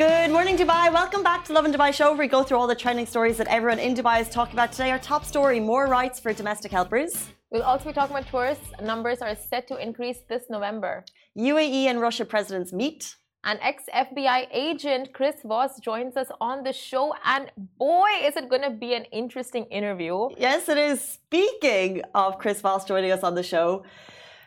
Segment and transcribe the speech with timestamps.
[0.00, 0.90] Good morning, Dubai.
[0.90, 3.48] Welcome back to Lovin Dubai Show, where we go through all the trending stories that
[3.48, 4.90] everyone in Dubai is talking about today.
[4.92, 7.28] Our top story more rights for domestic helpers.
[7.50, 11.04] We'll also be talking about tourist numbers are set to increase this November.
[11.36, 13.14] UAE and Russia presidents meet.
[13.44, 18.48] An ex FBI agent, Chris Voss, joins us on the show, and boy, is it
[18.48, 20.30] going to be an interesting interview.
[20.38, 20.98] Yes, it is.
[21.02, 23.84] Speaking of Chris Voss joining us on the show,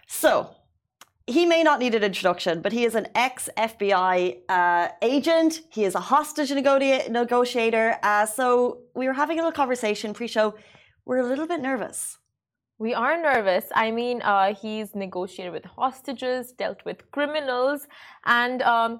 [0.07, 0.49] so
[1.27, 5.61] he may not need an introduction, but he is an ex FBI uh, agent.
[5.69, 6.77] He is a hostage nego-
[7.09, 7.97] negotiator.
[8.03, 10.55] Uh, so we were having a little conversation pre show.
[11.05, 12.17] We're a little bit nervous.
[12.77, 13.65] We are nervous.
[13.73, 17.87] I mean, uh, he's negotiated with hostages, dealt with criminals,
[18.25, 18.99] and um,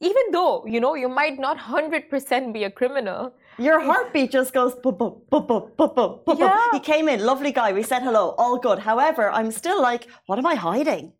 [0.00, 4.74] even though, you know, you might not 100% be a criminal, your heartbeat just goes
[4.74, 6.38] boop, boop, boop, boop, boop, boop, boop.
[6.38, 6.68] Yeah.
[6.72, 7.72] He came in, lovely guy.
[7.72, 8.80] We said hello, all good.
[8.80, 11.14] However, I'm still like, what am I hiding?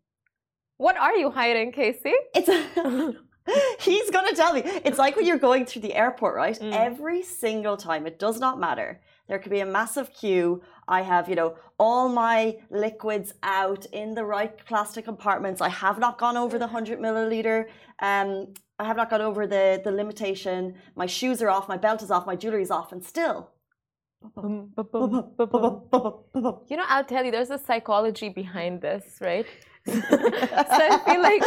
[0.77, 2.13] What are you hiding, Casey?
[2.35, 2.49] It's
[3.83, 4.61] he's gonna tell me.
[4.85, 6.59] It's like when you're going through the airport, right?
[6.59, 6.71] Mm.
[6.73, 9.01] Every single time, it does not matter.
[9.27, 10.61] There could be a massive queue.
[10.87, 15.61] I have, you know, all my liquids out in the right plastic compartments.
[15.61, 17.65] I have not gone over the hundred milliliter.
[17.99, 20.75] Um, I have not gone over the the limitation.
[20.95, 21.67] My shoes are off.
[21.67, 22.25] My belt is off.
[22.25, 23.49] My jewelry is off, and still.
[26.69, 29.45] You know, I'll tell you, there's a psychology behind this, right?
[30.77, 31.43] so I feel like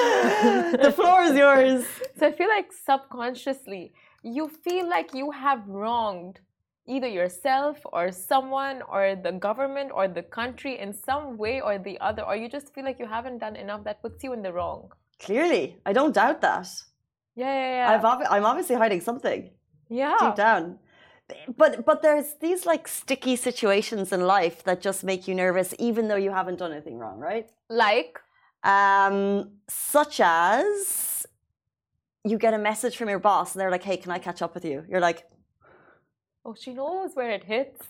[0.85, 1.85] the floor is yours.
[2.19, 6.41] So I feel like subconsciously, you feel like you have wronged
[6.87, 12.01] either yourself or someone or the government or the country in some way or the
[12.01, 14.53] other, or you just feel like you haven't done enough that puts you in the
[14.53, 14.91] wrong.
[15.21, 16.69] Clearly, I don't doubt that.
[17.37, 17.91] Yeah, yeah, yeah.
[17.93, 19.51] I've obvi- I'm obviously hiding something
[19.89, 20.17] yeah.
[20.19, 20.79] deep down.
[21.57, 26.09] But but there's these like sticky situations in life that just make you nervous, even
[26.09, 27.49] though you haven't done anything wrong, right?
[27.69, 28.21] Like,
[28.63, 31.27] Um, such as
[32.25, 34.55] you get a message from your boss and they're like, "Hey, can I catch up
[34.55, 35.25] with you?" You're like,
[36.45, 37.81] oh, she knows where it hits.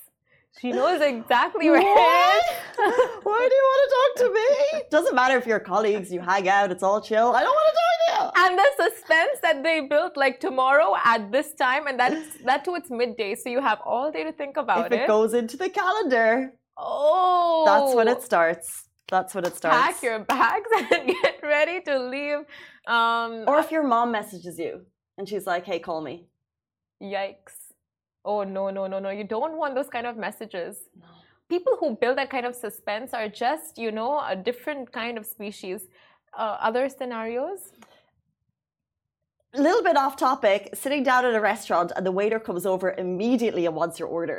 [0.61, 2.45] She knows exactly where it What?
[2.45, 3.25] hits.
[3.25, 6.49] "Why do you want to talk to me?" Doesn't matter if you're colleagues, you hang
[6.49, 7.33] out, it's all chill.
[7.35, 8.45] I don't want to talk to you.
[8.45, 12.75] and the suspense that they built like tomorrow at this time and that's that too
[12.75, 14.93] it's midday so you have all day to think about it.
[14.93, 18.89] If it goes into the calendar, oh that's when it starts.
[19.11, 19.77] That's what it starts.
[19.77, 22.41] pack your bags and get ready to leave
[22.87, 24.73] um Or if your mom messages you
[25.19, 26.15] and she's like, "Hey, call me."
[27.03, 27.59] yikes
[28.27, 31.07] oh no no no no you don't want those kind of messages No.
[31.49, 35.25] people who build that kind of suspense are just you know a different kind of
[35.25, 35.81] species
[36.43, 37.61] uh, other scenarios
[39.59, 42.89] A little bit off topic, sitting down at a restaurant and the waiter comes over
[43.05, 44.39] immediately and wants your order.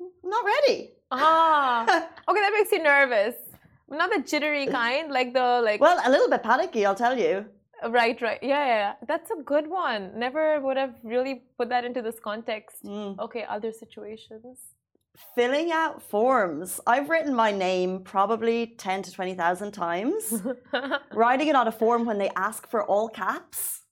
[0.00, 0.78] I'm not ready.
[1.10, 1.82] Ah
[2.28, 3.34] okay that makes you nervous
[3.88, 7.46] not the jittery kind like the like Well, a little bit panicky, I'll tell you.
[7.86, 8.42] Right, right.
[8.42, 8.92] Yeah, yeah.
[9.06, 10.18] That's a good one.
[10.18, 12.82] Never would have really put that into this context.
[12.84, 13.18] Mm.
[13.18, 14.58] Okay, other situations.
[15.34, 16.80] Filling out forms.
[16.86, 20.42] I've written my name probably 10 to 20,000 times.
[21.12, 23.82] Writing it on a form when they ask for all caps.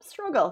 [0.00, 0.50] Struggle,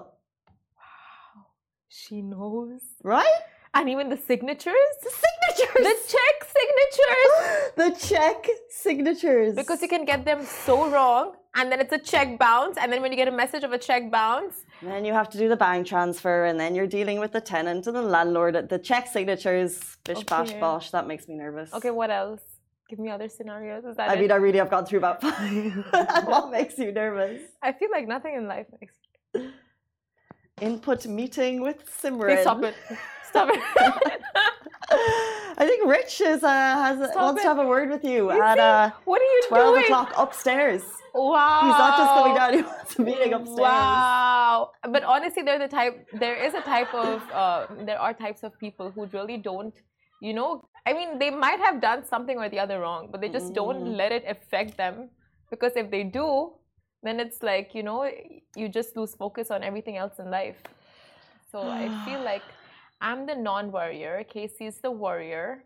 [0.77, 1.45] Wow.
[1.87, 2.81] she knows.
[3.01, 3.39] right?
[3.77, 4.91] And even the signatures.
[5.07, 5.85] The signatures.
[5.89, 7.31] The check signatures.
[7.81, 9.55] the check signatures.
[9.55, 13.03] Because you can get them so wrong, and then it's a check bounce, and then
[13.03, 15.55] when you get a message of a check bounce, Then you have to do the
[15.55, 18.55] bank transfer, and then you're dealing with the tenant and the landlord.
[18.55, 19.71] At the check signatures,
[20.05, 20.59] bish bash Okay.
[20.59, 20.89] bosh.
[20.95, 21.69] That makes me nervous.
[21.77, 22.41] okay, what else?
[22.89, 23.83] Give me other scenarios.
[23.85, 24.21] Is that I it?
[24.21, 26.25] mean, I really have gone through about five.
[26.31, 27.41] what makes you nervous?
[27.61, 28.95] I feel like nothing in life makes.
[30.61, 32.27] Input meeting with Simran.
[32.29, 32.75] Please stop it.
[33.29, 33.61] Stop it.
[35.59, 38.59] I think Rich is uh, has Stop wants to have a word with you, at
[38.59, 39.85] uh, what are you twelve doing?
[39.85, 40.83] o'clock upstairs.
[41.13, 41.61] Wow.
[41.65, 43.59] He's not just coming down; he wants a meeting upstairs.
[43.59, 44.71] Wow.
[44.83, 46.07] But honestly, there's a type.
[46.13, 47.21] There is a type of.
[47.31, 49.73] Uh, there are types of people who really don't.
[50.21, 53.29] You know, I mean, they might have done something or the other wrong, but they
[53.29, 53.97] just don't Mm.
[53.97, 55.09] let it affect them.
[55.49, 56.53] Because if they do,
[57.03, 58.09] then it's like you know,
[58.55, 60.57] you just lose focus on everything else in life.
[61.51, 62.43] So I feel like
[62.99, 64.25] I'm the non-warrior.
[64.27, 65.63] Casey's the warrior,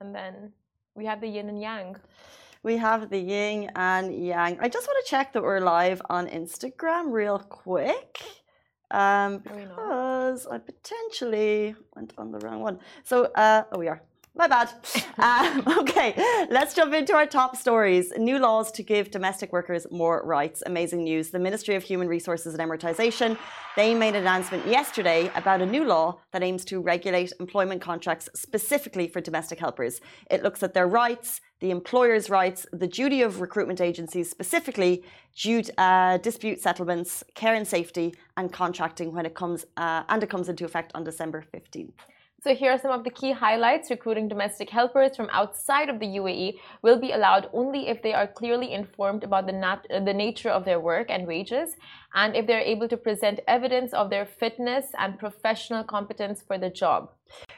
[0.00, 0.52] and then
[0.94, 1.96] we have the yin and yang.
[2.62, 4.58] We have the yin and yang.
[4.60, 8.22] I just want to check that we're live on Instagram real quick.
[8.90, 9.68] Um, Are we not?
[9.70, 12.78] because I potentially went on the wrong one.
[13.04, 14.02] So, uh, oh, we are.
[14.34, 14.72] My bad.
[15.18, 16.14] um, okay,
[16.50, 18.12] let's jump into our top stories.
[18.16, 20.62] New laws to give domestic workers more rights.
[20.64, 21.30] Amazing news.
[21.30, 23.36] The Ministry of Human Resources and Emiratisation,
[23.76, 28.30] they made an announcement yesterday about a new law that aims to regulate employment contracts
[28.34, 30.00] specifically for domestic helpers.
[30.30, 35.04] It looks at their rights, the employer's rights, the duty of recruitment agencies, specifically
[35.36, 40.30] due uh, dispute settlements, care and safety, and contracting when it comes uh, and it
[40.30, 41.92] comes into effect on December 15th.
[42.42, 43.88] So here are some of the key highlights.
[43.88, 48.26] Recruiting domestic helpers from outside of the UAE will be allowed only if they are
[48.26, 51.76] clearly informed about the, nat- uh, the nature of their work and wages,
[52.14, 56.68] and if they're able to present evidence of their fitness and professional competence for the
[56.68, 57.12] job.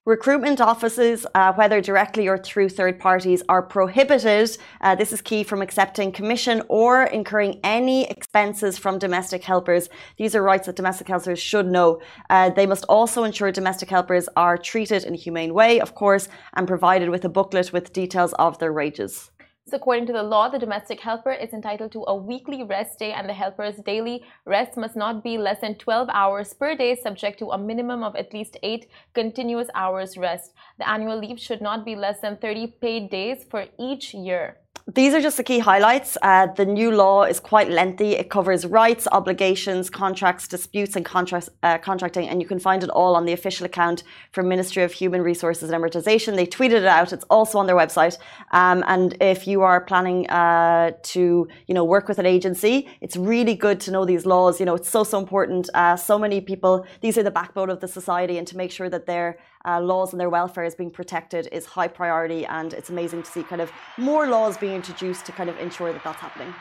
[0.07, 4.57] Recruitment offices, uh, whether directly or through third parties, are prohibited.
[4.83, 9.89] Uh, this is key from accepting commission or incurring any expenses from domestic helpers.
[10.19, 12.03] These are rights that domestic helpers should know.
[12.29, 16.29] Uh, they must also ensure domestic helpers are treated in a humane way, of course,
[16.53, 19.31] and provided with a booklet with details of their wages.
[19.67, 23.13] So, according to the law, the domestic helper is entitled to a weekly rest day,
[23.13, 27.39] and the helper's daily rest must not be less than 12 hours per day, subject
[27.39, 30.53] to a minimum of at least eight continuous hours rest.
[30.79, 34.59] The annual leave should not be less than 30 paid days for each year.
[34.93, 36.19] These are just the key highlights.
[36.21, 38.11] Uh, the new law is quite lengthy.
[38.17, 42.91] It covers rights, obligations, contracts, disputes, and contract, uh, contracting, and you can find it
[42.91, 44.03] all on the official account
[44.33, 46.37] from Ministry of Human Resources and Emiratisation.
[46.37, 47.15] They tweeted it out.
[47.15, 48.19] It's also on their website.
[48.53, 53.17] Um, and if you are planning uh, to, you know, work with an agency, it's
[53.17, 54.61] really good to know these laws.
[54.61, 55.71] You know, it's so so important.
[55.73, 56.85] Uh, so many people.
[57.01, 60.13] These are the backbone of the society, and to make sure that they're uh, laws
[60.13, 63.63] and their welfare is being protected is high priority, and it's amazing to see kind
[63.63, 66.53] of more laws being introduced to kind of ensure that that's happening.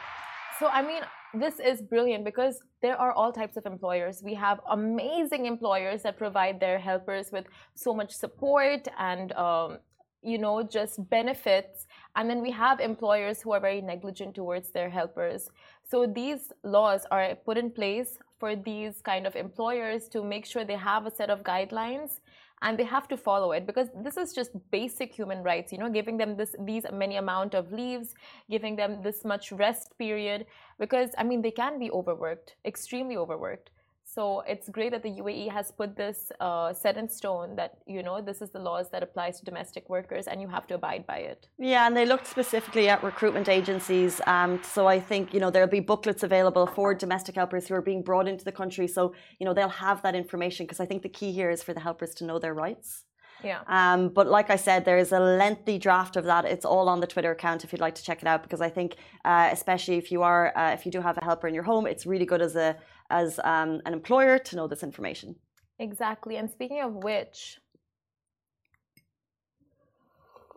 [0.60, 1.02] So, I mean,
[1.34, 4.22] this is brilliant because there are all types of employers.
[4.24, 9.80] We have amazing employers that provide their helpers with so much support and, um,
[10.22, 11.88] you know, just benefits.
[12.16, 15.50] And then we have employers who are very negligent towards their helpers.
[15.90, 20.64] So these laws are put in place for these kind of employers to make sure
[20.64, 22.20] they have a set of guidelines
[22.64, 25.90] and they have to follow it because this is just basic human rights you know
[25.90, 28.16] giving them this these many amount of leaves
[28.50, 30.46] giving them this much rest period
[30.80, 33.70] because i mean they can be overworked extremely overworked
[34.14, 38.04] so it's great that the UAE has put this uh, set in stone that you
[38.04, 41.08] know this is the laws that applies to domestic workers and you have to abide
[41.08, 41.48] by it.
[41.58, 44.22] Yeah, and they looked specifically at recruitment agencies.
[44.28, 47.82] Um, so I think you know there'll be booklets available for domestic helpers who are
[47.82, 48.88] being brought into the country.
[48.88, 51.74] So you know they'll have that information because I think the key here is for
[51.74, 53.06] the helpers to know their rights.
[53.44, 53.62] Yeah.
[53.68, 56.46] Um, but like I said, there's a lengthy draft of that.
[56.46, 58.70] It's all on the Twitter account if you'd like to check it out because I
[58.70, 58.96] think,
[59.26, 61.86] uh, especially if you are, uh, if you do have a helper in your home,
[61.86, 62.78] it's really good as a
[63.14, 65.36] as um, an employer to know this information.
[65.78, 66.38] Exactly.
[66.38, 67.60] And speaking of which,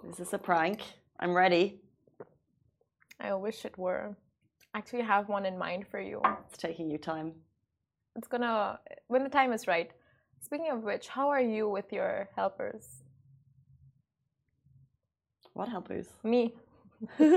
[0.08, 0.80] is this a prank?
[1.20, 1.80] I'm ready.
[3.20, 4.16] I wish it were.
[4.74, 6.20] Actually, have one in mind for you.
[6.46, 7.32] It's taking you time.
[8.16, 9.90] It's gonna when the time is right.
[10.40, 12.84] Speaking of which, how are you with your helpers?
[15.54, 16.06] What helpers?
[16.22, 16.54] Me.
[17.18, 17.28] um,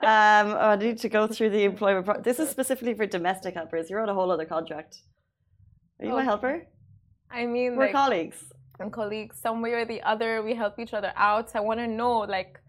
[0.00, 2.06] I need to go through the employment.
[2.06, 3.90] Pro- this is specifically for domestic helpers.
[3.90, 4.98] You're on a whole other contract.
[6.00, 6.18] Are you okay.
[6.18, 6.66] my helper?
[7.30, 8.44] I mean, we're like, colleagues.
[8.78, 11.50] And colleagues, some way or the other, we help each other out.
[11.50, 12.60] So I want to know, like,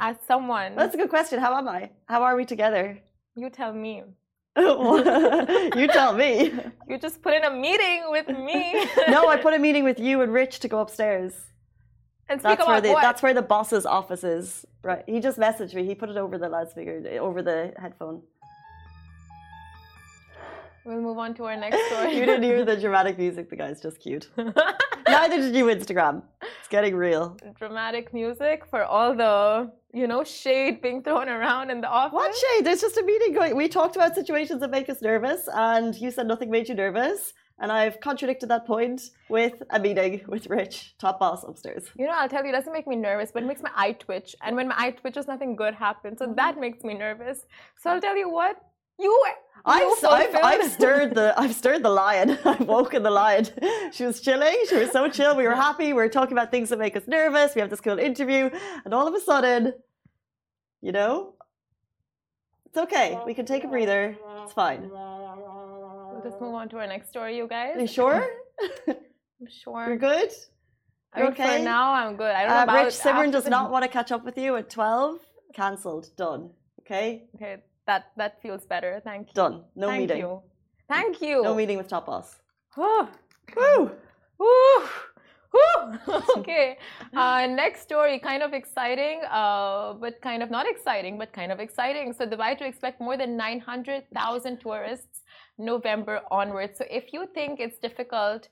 [0.00, 0.76] as someone.
[0.76, 1.38] That's a good question.
[1.38, 1.90] How am I?
[2.06, 2.98] How are we together?
[3.34, 4.02] You tell me.
[4.58, 6.52] you tell me.
[6.88, 8.86] You just put in a meeting with me.
[9.08, 11.32] no, I put a meeting with you and Rich to go upstairs.
[12.28, 13.02] And that's where the what?
[13.02, 14.66] that's where the boss's office is.
[14.82, 15.02] Right.
[15.06, 15.84] He just messaged me.
[15.84, 18.22] He put it over the loudspeaker, over the headphone.
[20.84, 22.16] We'll move on to our next story.
[22.16, 23.50] you didn't hear the dramatic music.
[23.50, 24.30] The guy's just cute.
[24.36, 26.22] Neither did you, Instagram.
[26.40, 27.36] It's getting real.
[27.58, 32.14] Dramatic music for all the you know shade being thrown around in the office.
[32.14, 32.64] What shade?
[32.64, 33.54] There's just a meeting going.
[33.54, 37.34] We talked about situations that make us nervous, and you said nothing made you nervous.
[37.60, 41.84] And I've contradicted that point with a meeting with Rich, top boss upstairs.
[41.96, 43.92] You know, I'll tell you, it doesn't make me nervous, but it makes my eye
[43.92, 44.36] twitch.
[44.42, 46.18] And when my eye twitches, nothing good happens.
[46.18, 46.60] So that mm-hmm.
[46.60, 47.46] makes me nervous.
[47.76, 48.62] So I'll tell you what,
[48.98, 49.24] you.
[49.64, 52.38] I've, I've, I've, stirred the I've stirred the lion.
[52.44, 53.48] I've woken the lion.
[53.92, 54.56] She was chilling.
[54.68, 55.36] She was so chill.
[55.36, 55.86] We were happy.
[55.86, 57.54] We were talking about things that make us nervous.
[57.56, 58.50] We have this cool interview,
[58.84, 59.74] and all of a sudden,
[60.80, 61.34] you know,
[62.66, 63.18] it's okay.
[63.26, 64.16] We can take a breather.
[64.44, 64.90] It's fine.
[66.28, 67.76] Just move on to our next story, you guys.
[67.76, 68.26] Are you sure?
[68.88, 69.86] I'm sure.
[69.86, 70.30] You're good?
[71.16, 71.58] You're I mean, okay?
[71.58, 72.32] For now, I'm good.
[72.38, 74.56] I don't know uh, about Rich Simran does not want to catch up with you
[74.56, 75.20] at 12.
[75.54, 76.10] Cancelled.
[76.16, 76.50] Done.
[76.80, 77.28] Okay?
[77.36, 77.56] Okay.
[77.86, 79.00] That that feels better.
[79.02, 79.34] Thank you.
[79.34, 79.64] Done.
[79.74, 80.18] No Thank meeting.
[80.18, 80.42] You.
[80.86, 81.42] Thank you.
[81.42, 82.36] No meeting with top boss.
[82.76, 83.08] Oh.
[83.56, 83.90] Woo.
[84.38, 84.88] Woo.
[86.36, 86.76] okay.
[87.16, 91.58] Uh, next story, kind of exciting, uh, but kind of not exciting, but kind of
[91.58, 92.12] exciting.
[92.12, 95.22] So Dubai to expect more than 900,000 tourists
[95.58, 96.78] November onwards.
[96.78, 98.48] So if you think it's difficult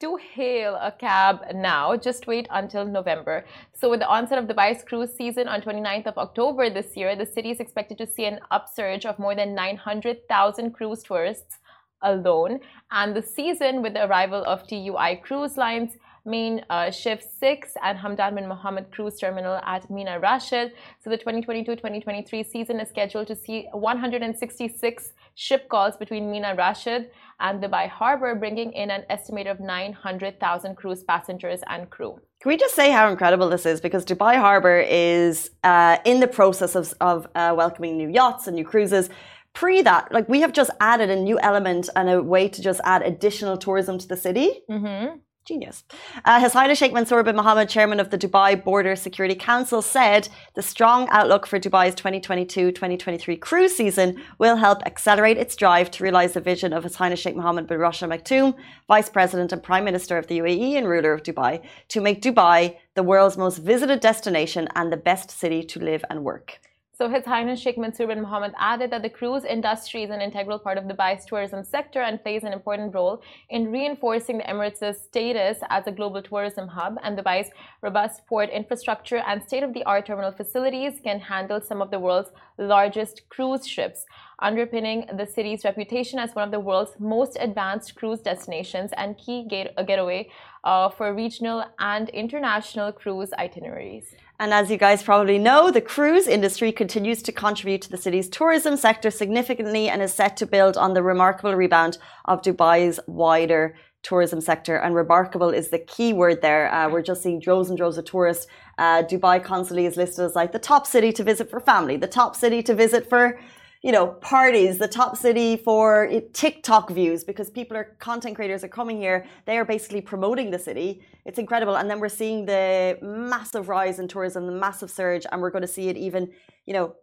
[0.00, 3.44] to hail a cab now, just wait until November.
[3.74, 7.26] So with the onset of Dubai's cruise season on 29th of October this year, the
[7.26, 11.58] city is expected to see an upsurge of more than 900,000 cruise tourists
[12.02, 12.60] alone.
[12.90, 15.92] And the season with the arrival of TUI Cruise Lines
[16.24, 20.72] Mein uh, Schiff 6 and Hamdan bin Mohammed Cruise Terminal at Mina Rashid.
[21.02, 27.10] So the 2022-2023 season is scheduled to see 166 ship calls between Mina Rashid
[27.40, 32.20] and Dubai Harbor, bringing in an estimated of 900,000 cruise passengers and crew.
[32.42, 33.80] Can we just say how incredible this is?
[33.80, 38.56] Because Dubai Harbor is uh, in the process of, of uh, welcoming new yachts and
[38.56, 39.10] new cruises
[39.52, 42.80] pre that, like we have just added a new element and a way to just
[42.84, 44.60] add additional tourism to the city.
[44.70, 45.16] Mm-hmm.
[45.50, 45.82] Genius.
[46.24, 50.28] Uh, His Highness Sheikh Mansour bin Mohammed, chairman of the Dubai Border Security Council, said
[50.54, 56.04] the strong outlook for Dubai's 2022 2023 cruise season will help accelerate its drive to
[56.04, 58.54] realize the vision of His Highness Sheikh Mohammed bin Rashid Al Maktoum,
[58.86, 62.76] Vice President and Prime Minister of the UAE and ruler of Dubai, to make Dubai
[62.94, 66.60] the world's most visited destination and the best city to live and work.
[67.00, 70.58] So His Highness Sheikh Mansour bin Mohammed added that the cruise industry is an integral
[70.58, 75.56] part of Dubai's tourism sector and plays an important role in reinforcing the Emirates' status
[75.70, 76.98] as a global tourism hub.
[77.02, 77.48] And Dubai's
[77.80, 83.66] robust port infrastructure and state-of-the-art terminal facilities can handle some of the world's largest cruise
[83.66, 84.04] ships,
[84.40, 89.48] underpinning the city's reputation as one of the world's most advanced cruise destinations and key
[89.48, 90.28] getaway
[90.64, 94.14] uh, for regional and international cruise itineraries.
[94.40, 98.26] And as you guys probably know, the cruise industry continues to contribute to the city's
[98.26, 103.76] tourism sector significantly and is set to build on the remarkable rebound of Dubai's wider
[104.02, 104.76] tourism sector.
[104.76, 106.72] And remarkable is the key word there.
[106.72, 108.46] Uh, we're just seeing droves and droves of tourists.
[108.78, 112.06] Uh, Dubai constantly is listed as like the top city to visit for family, the
[112.06, 113.38] top city to visit for
[113.82, 118.68] you know, parties, the top city for TikTok views because people are content creators are
[118.68, 119.26] coming here.
[119.46, 121.02] They are basically promoting the city.
[121.24, 121.76] It's incredible.
[121.76, 125.62] And then we're seeing the massive rise in tourism, the massive surge, and we're going
[125.62, 126.30] to see it even,
[126.66, 126.94] you know,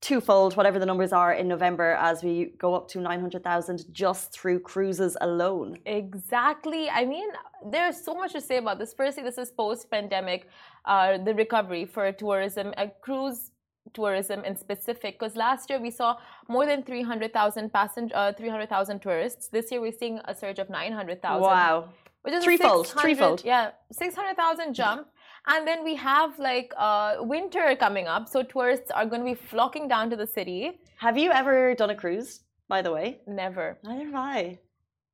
[0.00, 4.60] twofold, whatever the numbers are in November as we go up to 900,000 just through
[4.60, 5.76] cruises alone.
[5.86, 6.88] Exactly.
[6.88, 7.28] I mean,
[7.70, 8.92] there's so much to say about this.
[8.92, 10.48] Firstly, this is post pandemic,
[10.84, 12.72] uh, the recovery for tourism.
[12.76, 13.50] A cruise
[13.94, 16.16] tourism in specific because last year we saw
[16.48, 19.48] more than 300,000 passenger uh, 300,000 tourists.
[19.48, 21.88] This year we're seeing a surge of 900,000 wow.
[22.22, 23.42] Which is threefold threefold.
[23.44, 25.08] Yeah 600,000 jump.
[25.46, 29.34] And then we have like uh, winter coming up so tourists are going to be
[29.34, 30.80] flocking down to the city.
[30.96, 33.20] Have you ever done a cruise by the way?
[33.26, 33.78] Never.
[33.84, 34.58] Neither have I.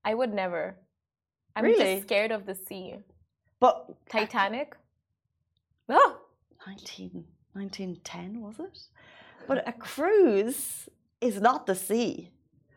[0.05, 0.77] I would never.
[1.57, 1.97] I'm really?
[1.97, 2.97] just scared of the sea.
[3.61, 4.77] But Titanic?
[5.89, 6.19] Oh
[6.67, 7.25] 19
[7.55, 8.79] 1910 was it?
[9.47, 10.89] But a cruise
[11.21, 12.31] is not the sea.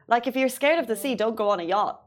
[0.08, 2.04] Like if you're scared of the sea, don't go on a yacht.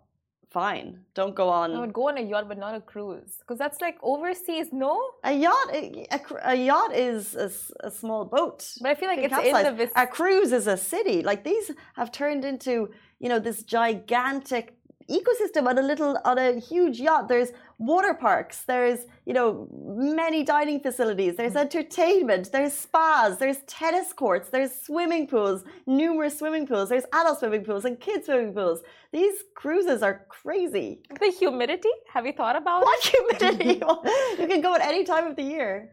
[0.50, 1.73] Fine, don't go on.
[1.77, 4.67] I would go on a yacht, but not a cruise, because that's like overseas.
[4.73, 5.69] No, a yacht.
[5.73, 7.53] Eh, a, a, a yacht is a,
[7.87, 8.69] a, small boat.
[8.81, 9.67] But I feel like it's capsize.
[9.67, 9.91] in the.
[9.95, 11.23] a cruise is a city.
[11.23, 14.75] Like these have turned into you know this gigantic
[15.11, 17.29] ecosystem on a little on a huge yacht.
[17.29, 18.62] There's water parks.
[18.62, 21.37] There's you know many dining facilities.
[21.37, 21.61] There's mm.
[21.61, 22.52] entertainment.
[22.52, 23.38] There's spas.
[23.38, 24.49] There's tennis courts.
[24.50, 25.64] There's swimming pools.
[25.87, 26.88] Numerous swimming pools.
[26.88, 28.81] There's adult swimming pools and kids swimming pools.
[29.12, 31.02] These cruises are crazy.
[31.19, 31.90] The humidity.
[32.12, 33.75] Have you thought about what humidity?
[34.38, 35.90] you can go at any time of the year.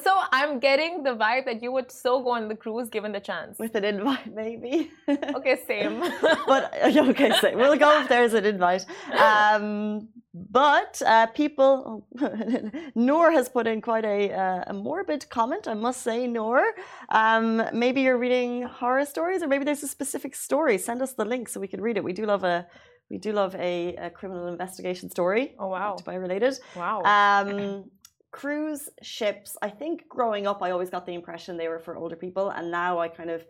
[0.00, 3.20] So I'm getting the vibe that you would so go on the cruise given the
[3.20, 3.58] chance.
[3.58, 4.90] With an invite, maybe.
[5.08, 6.00] okay, same.
[6.46, 7.58] but okay, same.
[7.58, 8.86] We'll go if there's an invite.
[9.14, 12.06] Um, but uh, people,
[12.94, 16.62] Noor has put in quite a, uh, a morbid comment, I must say, Noor.
[17.10, 20.78] Um, maybe you're reading horror stories, or maybe there's a specific story.
[20.78, 22.04] Send us the link so we can read it.
[22.04, 22.66] We do love a
[23.10, 25.54] we do love a, a criminal investigation story.
[25.58, 25.96] Oh wow!
[26.00, 26.58] Dubai related.
[26.74, 27.02] Wow.
[27.02, 27.90] Um,
[28.32, 32.16] cruise ships, I think growing up, I always got the impression they were for older
[32.16, 32.50] people.
[32.50, 33.44] And now I kind of,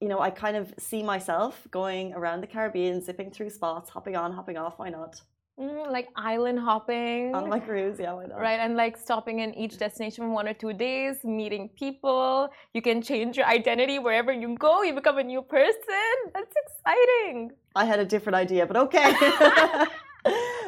[0.00, 4.16] you know, I kind of see myself going around the Caribbean, zipping through spots, hopping
[4.16, 4.74] on, hopping off.
[4.78, 5.22] Why not?
[5.58, 8.38] Mm, like island hopping on my cruise, yeah, why not?
[8.38, 12.50] Right, and like stopping in each destination for one or two days, meeting people.
[12.74, 14.82] You can change your identity wherever you go.
[14.82, 16.14] You become a new person.
[16.34, 17.52] That's exciting.
[17.74, 19.14] I had a different idea, but okay.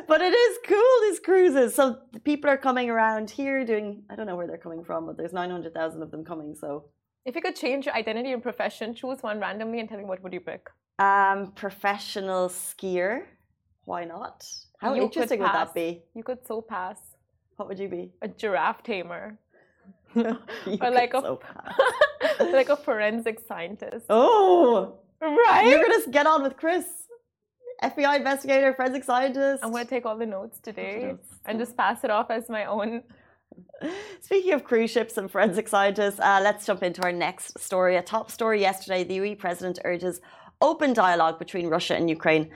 [0.09, 4.27] but it is cool these cruises so people are coming around here doing i don't
[4.27, 6.85] know where they're coming from but there's 900000 of them coming so
[7.25, 10.23] if you could change your identity and profession choose one randomly and tell me what
[10.23, 13.25] would you pick um professional skier
[13.85, 14.45] why not
[14.79, 16.99] how you interesting would that be you could so pass
[17.59, 18.13] What would you be?
[18.23, 19.37] A giraffe tamer.
[20.15, 20.39] or
[20.91, 21.41] like a so
[22.41, 24.07] like a forensic scientist.
[24.09, 25.67] Oh, right.
[25.67, 26.87] You're gonna get on with Chris.
[27.83, 29.65] FBI investigator, forensic scientist.
[29.65, 33.03] I'm gonna take all the notes today and just pass it off as my own.
[34.21, 37.97] Speaking of cruise ships and forensic scientists, uh, let's jump into our next story.
[37.97, 40.21] A top story yesterday: the UAE president urges
[40.61, 42.51] open dialogue between Russia and Ukraine.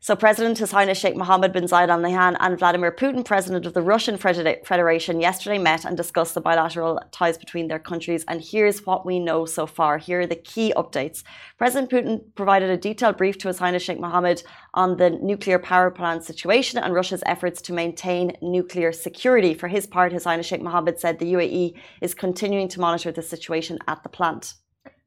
[0.00, 3.72] So, President His Highness Sheikh Mohammed bin Zayed Al Nahyan and Vladimir Putin, President of
[3.72, 8.22] the Russian Federation, yesterday met and discussed the bilateral ties between their countries.
[8.28, 9.96] And here's what we know so far.
[9.96, 11.22] Here are the key updates.
[11.56, 14.42] President Putin provided a detailed brief to His Highness Sheikh Mohammed
[14.74, 19.54] on the nuclear power plant situation and Russia's efforts to maintain nuclear security.
[19.54, 23.22] For his part, His Highness Sheikh Mohammed said the UAE is continuing to monitor the
[23.22, 24.52] situation at the plant.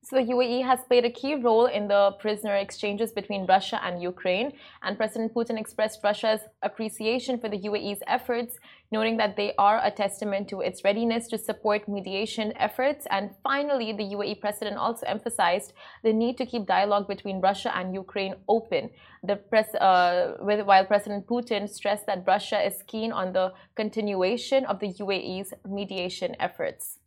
[0.09, 4.01] So the UAE has played a key role in the prisoner exchanges between Russia and
[4.01, 8.55] Ukraine, and President Putin expressed Russia's appreciation for the UAE's efforts,
[8.89, 13.05] noting that they are a testament to its readiness to support mediation efforts.
[13.11, 15.73] And finally, the UAE president also emphasized
[16.05, 18.89] the need to keep dialogue between Russia and Ukraine open.
[19.23, 24.63] The press, uh, with, while President Putin stressed that Russia is keen on the continuation
[24.67, 26.99] of the UAE's mediation efforts.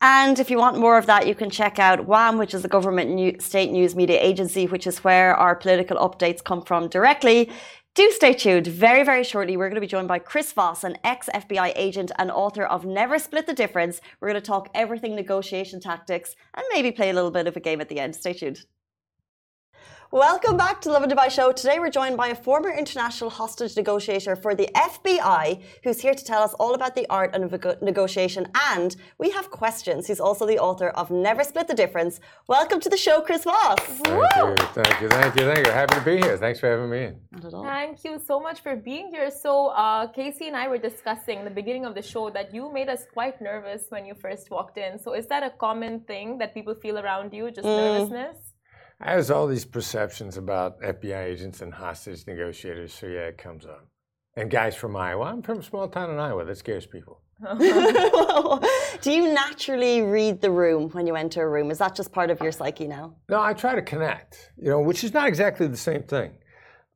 [0.00, 2.68] And if you want more of that, you can check out WAM, which is the
[2.68, 7.50] government new, state news media agency, which is where our political updates come from directly.
[7.96, 8.68] Do stay tuned.
[8.68, 12.12] Very, very shortly, we're going to be joined by Chris Voss, an ex FBI agent
[12.16, 14.00] and author of Never Split the Difference.
[14.20, 17.60] We're going to talk everything negotiation tactics and maybe play a little bit of a
[17.60, 18.14] game at the end.
[18.14, 18.64] Stay tuned.
[20.10, 21.52] Welcome back to Lovin Dubai Show.
[21.52, 26.24] Today we're joined by a former international hostage negotiator for the FBI who's here to
[26.24, 28.48] tell us all about the art of negotiation.
[28.72, 30.06] And we have questions.
[30.06, 32.20] He's also the author of Never Split the Difference.
[32.46, 33.78] Welcome to the show, Chris Voss.
[33.80, 35.72] Thank you, thank you, thank you, thank you.
[35.72, 36.38] Happy to be here.
[36.38, 37.20] Thanks for having me in.
[37.42, 39.30] Thank you so much for being here.
[39.30, 42.88] So, uh, Casey and I were discussing the beginning of the show that you made
[42.88, 44.98] us quite nervous when you first walked in.
[44.98, 47.76] So, is that a common thing that people feel around you, just mm.
[47.76, 48.47] nervousness?
[49.00, 53.86] Has all these perceptions about FBI agents and hostage negotiators, so yeah, it comes up.
[54.36, 55.24] And guys from Iowa.
[55.24, 56.44] I'm from a small town in Iowa.
[56.44, 57.22] That scares people.
[59.00, 61.70] Do you naturally read the room when you enter a room?
[61.70, 63.14] Is that just part of your psyche now?
[63.28, 64.52] No, I try to connect.
[64.56, 66.32] You know, which is not exactly the same thing.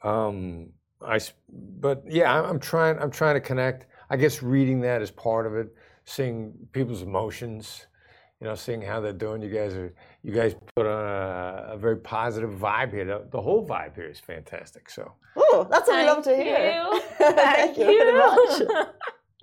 [0.02, 2.98] Um, I, but yeah, I'm trying.
[2.98, 3.86] I'm trying to connect.
[4.10, 5.74] I guess reading that is part of it.
[6.04, 7.86] Seeing people's emotions
[8.42, 9.40] you know, seeing how they're doing.
[9.40, 13.04] You guys are, you guys put on a, a very positive vibe here.
[13.04, 14.88] The, the, whole vibe here is fantastic.
[14.88, 16.72] So, oh, that's what Thank we love to hear.
[16.72, 17.00] You.
[17.18, 17.36] Thank,
[17.76, 18.62] Thank you, very much.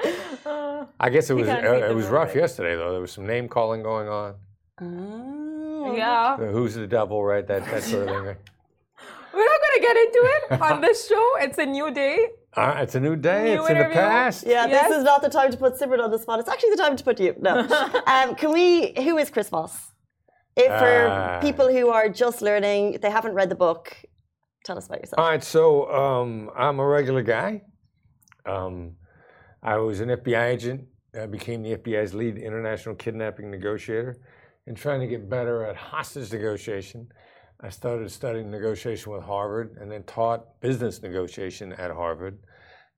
[0.99, 2.91] I guess it was uh, it was rough yesterday though.
[2.91, 4.35] There was some name calling going on.
[4.81, 6.37] Oh, yeah.
[6.37, 7.45] who's the devil, right?
[7.45, 8.35] That that sort of thing.
[9.33, 11.33] We're not gonna get into it on this show.
[11.39, 12.27] It's a new day.
[12.53, 13.55] Uh, it's a new day.
[13.55, 13.83] New it's interview.
[13.83, 14.45] in the past.
[14.47, 14.87] Yeah, yes.
[14.87, 16.39] this is not the time to put Simran on the spot.
[16.39, 17.35] It's actually the time to put you.
[17.39, 17.59] No.
[18.07, 18.93] um, can we?
[19.03, 19.89] Who is Chris Voss?
[20.59, 23.95] If for uh, people who are just learning, they haven't read the book.
[24.65, 25.19] Tell us about yourself.
[25.19, 27.61] All right, so um, I'm a regular guy.
[28.45, 28.95] Um,
[29.63, 30.85] I was an FBI agent.
[31.19, 34.17] I became the FBI's lead international kidnapping negotiator,
[34.67, 37.07] and trying to get better at hostage negotiation.
[37.61, 42.37] I started studying negotiation with Harvard and then taught business negotiation at Harvard.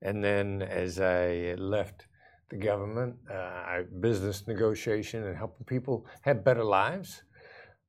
[0.02, 2.06] And then as I left
[2.50, 7.22] the government, uh, I, business negotiation and helping people have better lives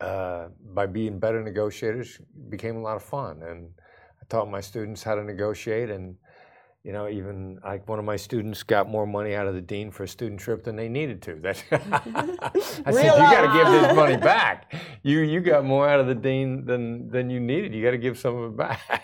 [0.01, 3.43] uh, by being better negotiators became a lot of fun.
[3.43, 3.69] And
[4.21, 6.15] I taught my students how to negotiate and
[6.83, 9.89] you know, even like one of my students got more money out of the dean
[9.89, 11.35] for a student trip than they needed to.
[11.35, 14.73] That's I said, you got to give this money back.
[15.01, 17.73] You you got more out of the dean than than you needed.
[17.73, 18.81] You got to give some of it back.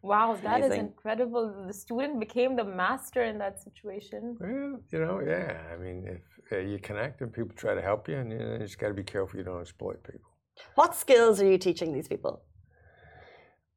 [0.00, 0.72] Wow, that Amazing.
[0.72, 1.66] is incredible.
[1.66, 4.38] The student became the master in that situation.
[4.40, 5.58] Well, you know, yeah.
[5.70, 8.52] I mean, if uh, you connect and people try to help you, and you, know,
[8.52, 10.30] you just got to be careful you don't exploit people.
[10.74, 12.42] What skills are you teaching these people?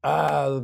[0.04, 0.62] Uh,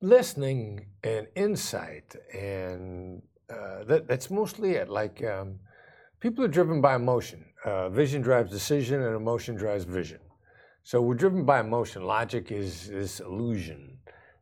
[0.00, 4.88] listening and insight, and uh, that, that's mostly it.
[4.88, 5.58] Like um,
[6.20, 7.44] people are driven by emotion.
[7.64, 10.18] Uh, vision drives decision, and emotion drives vision.
[10.82, 12.04] So we're driven by emotion.
[12.04, 13.98] Logic is this illusion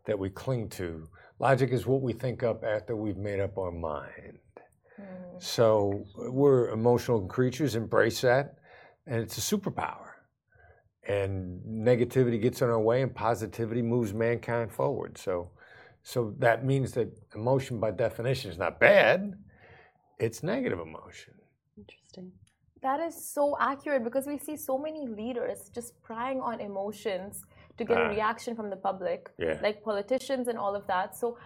[0.07, 1.07] that we cling to.
[1.39, 4.39] Logic is what we think up after we've made up our mind.
[5.01, 5.43] Mm.
[5.43, 8.57] So we're emotional creatures, embrace that,
[9.07, 10.11] and it's a superpower
[11.09, 15.51] and negativity gets in our way and positivity moves mankind forward so
[16.03, 19.35] so that means that emotion by definition is not bad
[20.19, 21.35] it's negative emotion
[21.77, 22.31] interesting
[22.83, 27.45] that is so accurate because we see so many leaders just prying on emotions
[27.77, 28.09] to get a ah.
[28.09, 29.59] reaction from the public yeah.
[29.63, 31.37] like politicians and all of that so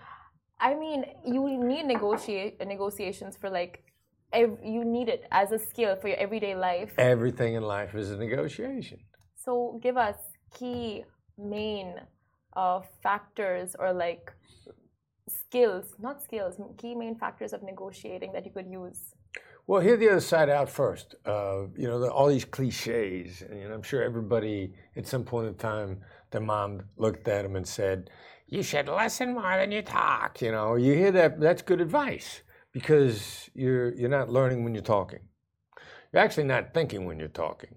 [0.60, 3.84] I mean, you need negotiate negotiations for like,
[4.32, 6.94] ev- you need it as a skill for your everyday life.
[6.98, 8.98] Everything in life is a negotiation.
[9.36, 10.16] So give us
[10.52, 11.04] key
[11.36, 11.96] main
[12.56, 14.32] uh, factors or like
[15.28, 19.14] skills, not skills, key main factors of negotiating that you could use.
[19.66, 21.14] Well, hear the other side out first.
[21.24, 25.24] Uh, you know, the, all these cliches, and you know, I'm sure everybody at some
[25.24, 28.10] point in time, their mom looked at them and said,
[28.46, 31.40] "You should listen more than you talk." You know, you hear that.
[31.40, 35.20] That's good advice because you're you're not learning when you're talking.
[36.12, 37.74] You're actually not thinking when you're talking.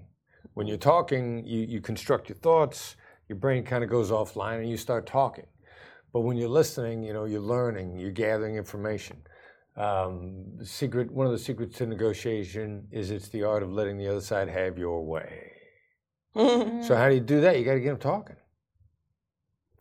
[0.54, 2.96] When you're talking, you, you construct your thoughts.
[3.30, 5.46] Your brain kind of goes offline, and you start talking.
[6.14, 9.18] But when you're listening, you know, you're learning, you're gathering information.
[9.76, 14.08] Um, secret, one of the secrets to negotiation is it's the art of letting the
[14.08, 15.52] other side have your way.
[16.36, 17.60] So how do you do that?
[17.60, 18.38] You got to get them talking.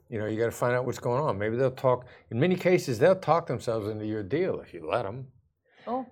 [0.08, 1.36] You know, you got to find out what's going on.
[1.38, 2.06] Maybe they'll talk.
[2.30, 5.26] In many cases, they'll talk themselves into your deal if you let them.
[5.86, 6.06] Oh,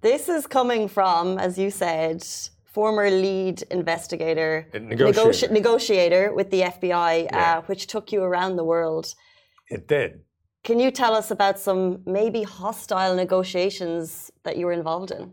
[0.00, 2.22] This is coming from, as you said,
[2.64, 5.52] former lead investigator, negotiator.
[5.52, 7.58] negotiator with the FBI, Yeah.
[7.58, 9.14] uh, which took you around the world.
[9.70, 10.20] It did.
[10.64, 15.32] Can you tell us about some maybe hostile negotiations that you were involved in?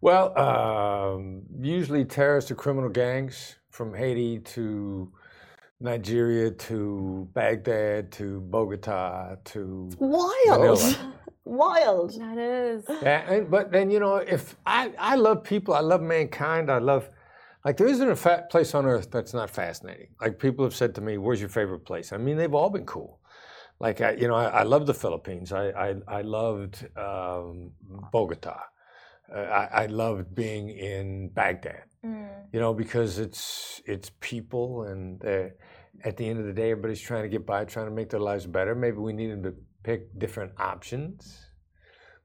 [0.00, 5.10] Well, um, usually terrorist or criminal gangs from Haiti to
[5.80, 11.14] Nigeria to Baghdad to Bogota to Wild, Manila.
[11.44, 12.18] wild.
[12.20, 12.84] that is.
[13.02, 16.78] Yeah, and, but then you know, if I I love people, I love mankind, I
[16.78, 17.08] love
[17.64, 20.08] like there isn't a fa- place on earth that's not fascinating.
[20.20, 22.86] Like people have said to me, "Where's your favorite place?" I mean, they've all been
[22.86, 23.20] cool.
[23.80, 25.52] Like I, you know, I, I love the Philippines.
[25.52, 27.72] I I, I loved um,
[28.12, 28.60] Bogota.
[29.34, 31.84] Uh, I, I loved being in Baghdad.
[32.04, 32.28] Mm.
[32.52, 35.24] You know, because it's it's people, and
[36.04, 38.20] at the end of the day, everybody's trying to get by, trying to make their
[38.20, 38.74] lives better.
[38.74, 41.46] Maybe we need them to pick different options,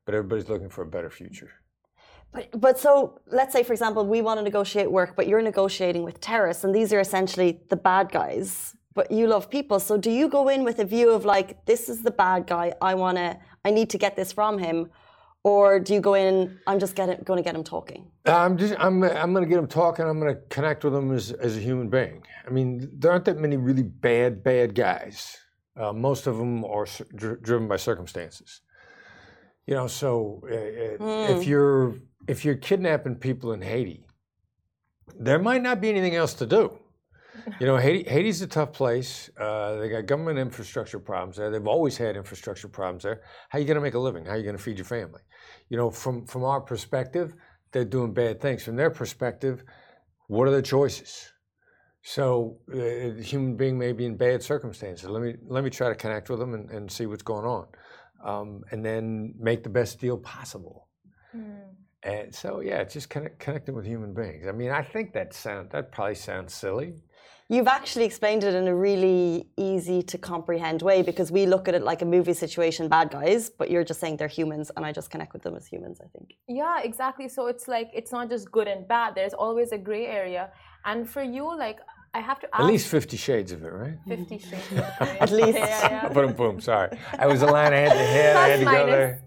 [0.05, 1.51] but everybody's looking for a better future.
[2.31, 6.03] But, but so let's say, for example, we want to negotiate work, but you're negotiating
[6.03, 8.75] with terrorists, and these are essentially the bad guys.
[8.93, 11.89] But you love people, so do you go in with a view of like, this
[11.89, 12.73] is the bad guy.
[12.81, 14.89] I want to, I need to get this from him,
[15.43, 16.59] or do you go in?
[16.67, 18.11] I'm just getting, going to get him talking.
[18.25, 20.05] I'm just I'm I'm going to get them talking.
[20.05, 22.23] I'm going to connect with them as as a human being.
[22.45, 25.37] I mean, there aren't that many really bad bad guys.
[25.79, 28.61] Uh, most of them are dri- driven by circumstances.
[29.65, 31.95] You know, so uh, uh, if you're
[32.27, 34.05] if you're kidnapping people in Haiti,
[35.17, 36.78] there might not be anything else to do.
[37.59, 39.29] You know, Haiti, Haiti's a tough place.
[39.39, 41.49] Uh, they got government infrastructure problems there.
[41.51, 43.21] They've always had infrastructure problems there.
[43.49, 44.25] How are you going to make a living?
[44.25, 45.21] How are you going to feed your family?
[45.69, 47.33] You know, from from our perspective,
[47.71, 48.63] they're doing bad things.
[48.63, 49.63] From their perspective,
[50.27, 51.31] what are the choices?
[52.01, 52.75] So, uh,
[53.17, 55.09] the human being may be in bad circumstances.
[55.09, 57.67] Let me let me try to connect with them and, and see what's going on,
[58.23, 60.87] um, and then make the best deal possible.
[61.35, 61.75] Mm.
[62.03, 64.47] And so, yeah, it's just connect, connecting with human beings.
[64.47, 66.93] I mean, I think that sound that probably sounds silly.
[67.51, 71.73] You've actually explained it in a really easy to comprehend way because we look at
[71.73, 74.91] it like a movie situation, bad guys, but you're just saying they're humans, and I
[74.91, 75.99] just connect with them as humans.
[75.99, 76.35] I think.
[76.47, 77.27] Yeah, exactly.
[77.27, 79.15] So it's like it's not just good and bad.
[79.15, 80.51] There's always a gray area.
[80.85, 81.79] And for you, like
[82.13, 83.97] I have to ask At least Fifty Shades of it, right?
[84.07, 84.71] Fifty Shades.
[84.71, 85.17] of Grey.
[85.19, 85.57] At least.
[85.57, 86.09] Yeah, yeah.
[86.09, 86.61] boom, boom.
[86.61, 88.35] Sorry, I was a line I had to hit.
[88.35, 89.23] I had to Plus go there.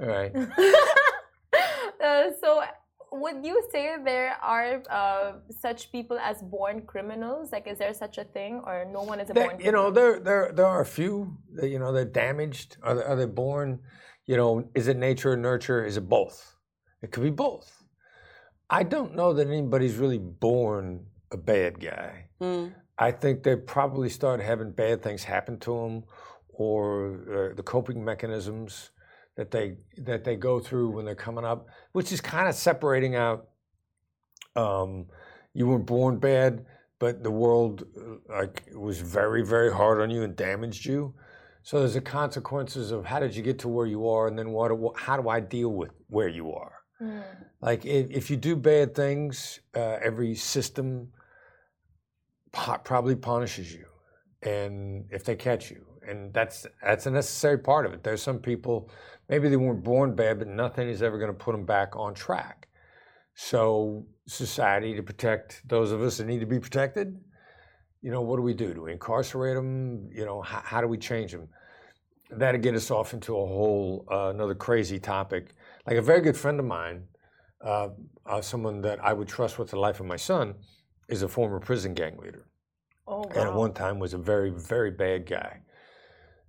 [0.00, 0.04] Yeah.
[0.04, 0.32] All right.
[2.04, 2.64] uh, so
[3.12, 7.52] would you say there are uh, such people as born criminals?
[7.52, 9.60] Like, is there such a thing, or no one is a There- born?
[9.60, 11.36] you know, there there there are a few.
[11.54, 12.76] That, you know, they're damaged.
[12.82, 13.80] Are they, are they born?
[14.26, 15.84] You know, is it nature or nurture?
[15.84, 16.56] Is it both?
[17.02, 17.82] It could be both.
[18.70, 22.28] I don't know that anybody's really born a bad guy.
[22.40, 22.74] Mm.
[22.98, 26.04] I think they probably start having bad things happen to them,
[26.50, 28.90] or uh, the coping mechanisms
[29.38, 33.14] that they that they go through when they're coming up, which is kind of separating
[33.14, 33.46] out.
[34.56, 35.06] Um,
[35.54, 36.66] you weren't born bad,
[36.98, 41.14] but the world uh, like was very very hard on you and damaged you.
[41.62, 44.50] So there's the consequences of how did you get to where you are, and then
[44.50, 44.72] what?
[44.96, 46.72] How do I deal with where you are?
[47.00, 47.22] Mm.
[47.60, 51.12] Like if, if you do bad things, uh, every system
[52.50, 53.86] po- probably punishes you,
[54.42, 58.02] and if they catch you, and that's that's a necessary part of it.
[58.02, 58.90] There's some people
[59.28, 62.14] maybe they weren't born bad, but nothing is ever going to put them back on
[62.14, 62.68] track.
[63.34, 67.18] So society to protect those of us that need to be protected,
[68.02, 68.74] you know, what do we do?
[68.74, 70.08] Do we incarcerate them?
[70.12, 71.48] You know, how, how do we change them?
[72.30, 75.54] That'd get us off into a whole uh, another crazy topic.
[75.86, 77.04] Like a very good friend of mine,
[77.64, 77.88] uh,
[78.26, 80.54] uh, someone that I would trust with the life of my son,
[81.08, 82.46] is a former prison gang leader,
[83.06, 85.62] Oh and at one time was a very very bad guy.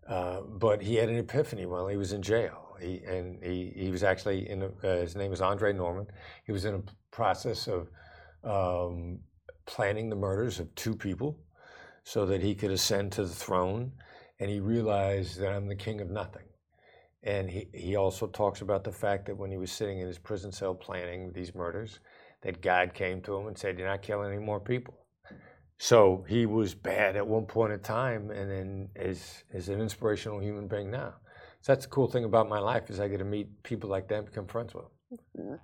[0.07, 2.68] Uh, but he had an epiphany while he was in jail.
[2.81, 6.07] He, and he, he was actually in, a, uh, his name is Andre Norman.
[6.45, 7.89] He was in a process of
[8.43, 9.19] um,
[9.65, 11.37] planning the murders of two people
[12.03, 13.91] so that he could ascend to the throne.
[14.39, 16.43] And he realized that I'm the king of nothing.
[17.23, 20.17] And he, he also talks about the fact that when he was sitting in his
[20.17, 21.99] prison cell planning these murders,
[22.41, 24.93] that God came to him and said, You're not killing any more people.
[25.77, 30.39] So he was bad at one point in time and then is, is an inspirational
[30.39, 31.15] human being now.
[31.61, 34.07] So that's the cool thing about my life is I get to meet people like
[34.09, 35.59] that and become friends with them.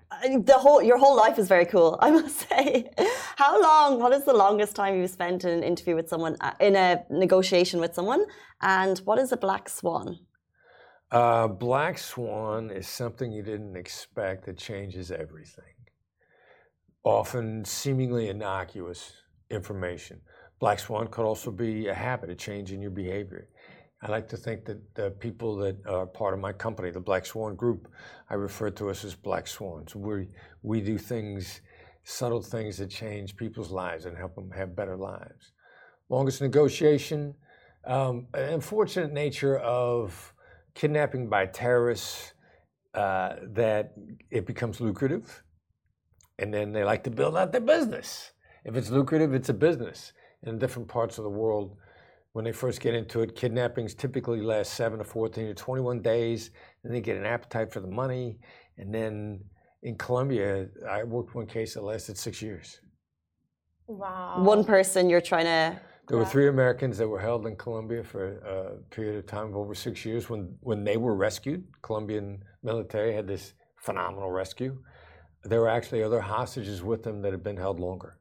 [0.46, 2.90] The whole your whole life is very cool, I must say.
[3.38, 4.00] How long?
[4.00, 7.04] What is the longest time you've spent in an interview with someone, uh, in a
[7.10, 8.26] negotiation with someone?
[8.62, 10.20] And what is a black swan?
[11.12, 15.76] Uh, black swan is something you didn't expect that changes everything.
[17.04, 19.14] Often seemingly innocuous
[19.52, 20.22] information.
[20.60, 23.48] Black swan could also be a habit, a change in your behavior.
[24.02, 27.26] I like to think that the people that are part of my company, the Black
[27.26, 27.88] Swan Group,
[28.30, 29.96] I refer to us as Black Swans.
[29.96, 30.28] We,
[30.62, 31.62] we do things,
[32.04, 35.54] subtle things that change people's lives and help them have better lives.
[36.10, 37.36] Longest negotiation,
[37.86, 40.34] um, unfortunate nature of
[40.76, 42.34] kidnapping by terrorists
[42.94, 43.94] uh, that
[44.30, 45.44] it becomes lucrative,
[46.38, 48.32] and then they like to build out their business.
[48.66, 50.14] If it's lucrative, it's a business.
[50.44, 51.78] In different parts of the world,
[52.36, 56.52] when they first get into it, kidnappings typically last 7 to 14 to 21 days.
[56.84, 58.40] Then they get an appetite for the money.
[58.78, 59.40] And then
[59.84, 62.82] in Colombia, I worked one case that lasted six years.
[63.88, 64.44] Wow.
[64.44, 65.80] One person you're trying to.
[66.10, 69.56] There were three Americans that were held in Colombia for a period of time of
[69.56, 70.30] over six years.
[70.30, 74.78] When, when they were rescued, Colombian military had this phenomenal rescue.
[75.46, 78.20] There were actually other hostages with them that had been held longer.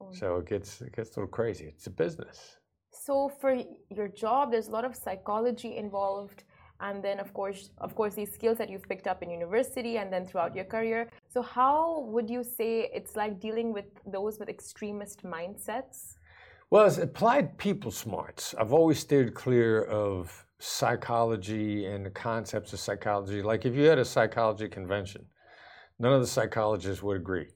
[0.00, 0.12] Wow.
[0.12, 1.66] So it gets, it gets a little crazy.
[1.76, 2.56] It's a business
[3.04, 3.52] so for
[3.90, 6.44] your job there's a lot of psychology involved
[6.80, 10.12] and then of course of course these skills that you've picked up in university and
[10.12, 11.08] then throughout your career.
[11.28, 16.14] So how would you say it's like dealing with those with extremist mindsets?
[16.70, 22.78] Well it's applied people smarts i've always steered clear of psychology and the concepts of
[22.78, 23.42] psychology.
[23.42, 25.26] Like if you had a psychology convention
[25.98, 27.48] none of the psychologists would agree.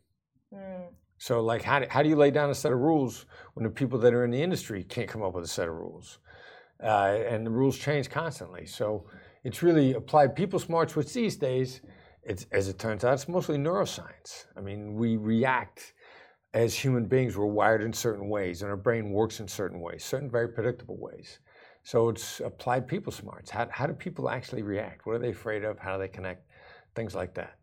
[0.54, 0.88] Mm.
[1.18, 3.70] So, like, how do, how do you lay down a set of rules when the
[3.70, 6.18] people that are in the industry can't come up with a set of rules?
[6.82, 8.66] Uh, and the rules change constantly.
[8.66, 9.06] So,
[9.44, 11.80] it's really applied people smarts, which these days,
[12.22, 14.44] it's, as it turns out, it's mostly neuroscience.
[14.56, 15.94] I mean, we react
[16.52, 20.04] as human beings, we're wired in certain ways, and our brain works in certain ways,
[20.04, 21.38] certain very predictable ways.
[21.82, 23.50] So, it's applied people smarts.
[23.50, 25.06] How, how do people actually react?
[25.06, 25.78] What are they afraid of?
[25.78, 26.46] How do they connect?
[26.94, 27.58] Things like that.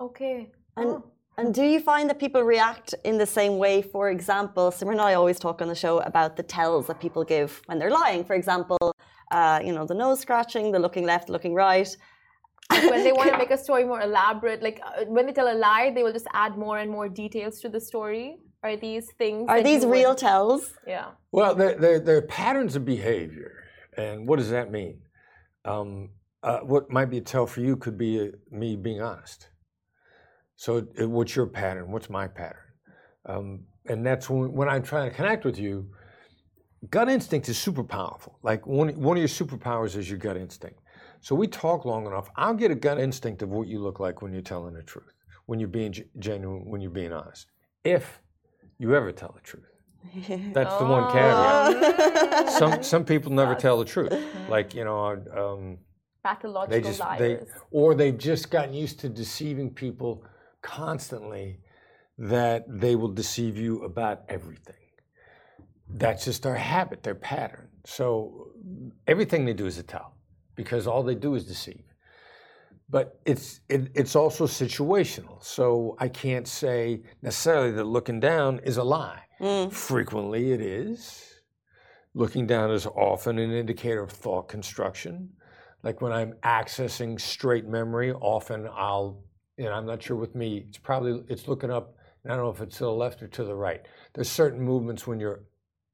[0.00, 0.52] Okay.
[0.76, 1.12] And oh.
[1.38, 3.80] And do you find that people react in the same way?
[3.80, 7.22] For example, Simran and I always talk on the show about the tells that people
[7.22, 8.24] give when they're lying.
[8.24, 8.92] For example,
[9.30, 11.88] uh, you know, the nose scratching, the looking left, looking right.
[12.70, 15.54] when they want to make a story more elaborate, like uh, when they tell a
[15.54, 18.38] lie, they will just add more and more details to the story.
[18.64, 19.46] Are these things?
[19.48, 20.18] Are these real would...
[20.18, 20.74] tells?
[20.88, 21.10] Yeah.
[21.30, 23.62] Well, they're, they're, they're, patterns of behavior.
[23.96, 25.02] And what does that mean?
[25.64, 26.10] Um,
[26.42, 29.50] uh, what might be a tell for you could be a, me being honest.
[30.58, 31.92] So, what's your pattern?
[31.92, 32.66] What's my pattern?
[33.26, 35.86] Um, and that's when, when I'm trying to connect with you.
[36.90, 38.40] Gut instinct is super powerful.
[38.42, 40.80] Like one, one of your superpowers is your gut instinct.
[41.20, 44.20] So we talk long enough, I'll get a gut instinct of what you look like
[44.20, 45.12] when you're telling the truth,
[45.46, 47.46] when you're being genuine, when you're being honest.
[47.84, 48.20] If
[48.78, 49.64] you ever tell the truth.
[50.52, 52.50] That's the one caveat.
[52.50, 54.12] some some people never tell the truth.
[54.48, 55.78] Like you know, um,
[56.24, 57.18] pathological they just, liars.
[57.18, 57.38] They,
[57.70, 60.24] or they've just gotten used to deceiving people
[60.68, 61.60] constantly
[62.18, 64.74] that they will deceive you about everything.
[65.88, 67.68] That's just their habit, their pattern.
[67.84, 68.48] So
[69.06, 70.14] everything they do is a tell
[70.54, 71.84] because all they do is deceive.
[72.90, 75.42] But it's it, it's also situational.
[75.42, 79.22] So I can't say necessarily that looking down is a lie.
[79.40, 79.72] Mm.
[79.72, 81.24] Frequently it is.
[82.14, 85.30] Looking down is often an indicator of thought construction.
[85.82, 89.22] Like when I'm accessing straight memory, often I'll
[89.58, 92.60] and I'm not sure with me, it's probably, it's looking up, I don't know if
[92.60, 93.86] it's to the left or to the right.
[94.14, 95.42] There's certain movements when you're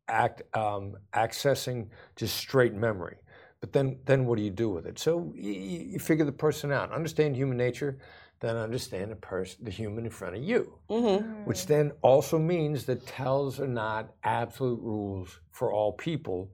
[0.08, 3.16] act, um, accessing just straight memory.
[3.60, 4.98] But then, then what do you do with it?
[4.98, 7.98] So you, you figure the person out, understand human nature,
[8.40, 10.78] then understand the person, the human in front of you.
[10.90, 11.44] Mm-hmm.
[11.44, 16.50] Which then also means that tells are not absolute rules for all people.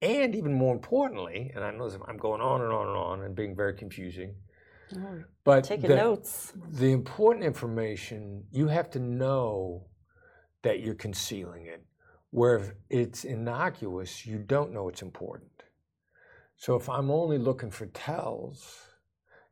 [0.00, 3.34] And even more importantly, and I know I'm going on and on and on and
[3.34, 4.34] being very confusing,
[4.96, 6.52] Oh, but taking the, notes.
[6.70, 9.86] The important information you have to know
[10.62, 11.84] that you're concealing it,
[12.30, 15.50] where if it's innocuous, you don't know it's important.
[16.56, 18.78] So if I'm only looking for tells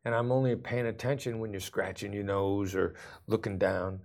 [0.04, 2.94] and I'm only paying attention when you're scratching your nose or
[3.26, 4.00] looking down,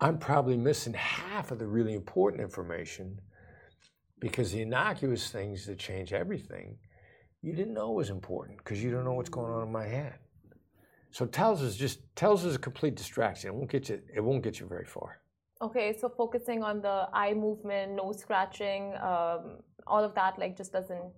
[0.00, 3.20] I'm probably missing half of the really important information
[4.18, 6.78] because the innocuous things that change everything,
[7.42, 10.14] you didn't know was important because you don't know what's going on in my head.
[11.12, 13.48] So tells is just tells is a complete distraction.
[13.50, 14.00] It won't get you.
[14.14, 15.20] It won't get you very far.
[15.60, 20.72] Okay, so focusing on the eye movement, nose scratching, um, all of that, like just
[20.72, 21.12] doesn't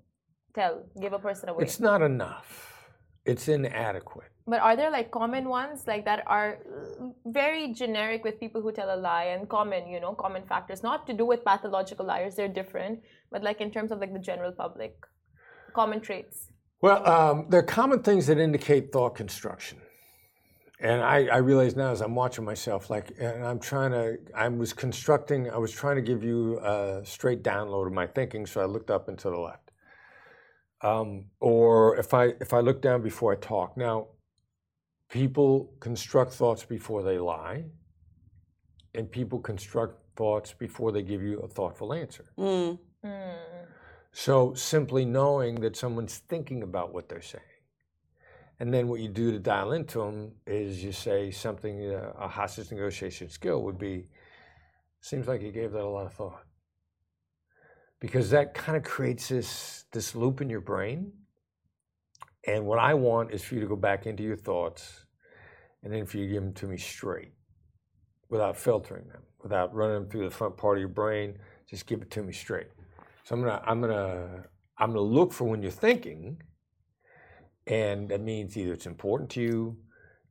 [0.55, 1.65] tell, give a person away.
[1.65, 2.91] It's not enough.
[3.25, 4.31] It's inadequate.
[4.47, 6.59] But are there like common ones like that are
[7.25, 11.07] very generic with people who tell a lie and common, you know, common factors, not
[11.07, 14.53] to do with pathological liars, they're different, but like in terms of like the general
[14.53, 14.95] public,
[15.73, 16.51] common traits.
[16.83, 19.79] Well, um, there are common things that indicate thought construction.
[20.81, 24.49] And I, I realize now as I'm watching myself, like, and I'm trying to, I
[24.49, 28.61] was constructing, I was trying to give you a straight download of my thinking, so
[28.61, 29.71] I looked up and to the left.
[30.83, 33.77] Um, or if I if I look down before I talk.
[33.77, 34.09] Now,
[35.09, 37.65] people construct thoughts before they lie,
[38.95, 42.27] and people construct thoughts before they give you a thoughtful answer.
[42.37, 42.79] Mm.
[43.05, 43.37] Mm.
[44.13, 47.54] So simply knowing that someone's thinking about what they're saying.
[48.65, 52.27] And then what you do to dial into them is you say something, uh, a
[52.27, 54.07] hostage negotiation skill would be,
[55.03, 56.47] seems like you gave that a lot of thought.
[58.01, 61.13] Because that kind of creates this, this loop in your brain.
[62.47, 65.05] And what I want is for you to go back into your thoughts
[65.83, 67.33] and then for you to give them to me straight
[68.31, 71.37] without filtering them, without running them through the front part of your brain.
[71.69, 72.69] Just give it to me straight.
[73.25, 74.45] So I'm gonna, I'm gonna,
[74.79, 76.39] I'm gonna look for when you're thinking,
[77.67, 79.77] and that means either it's important to you,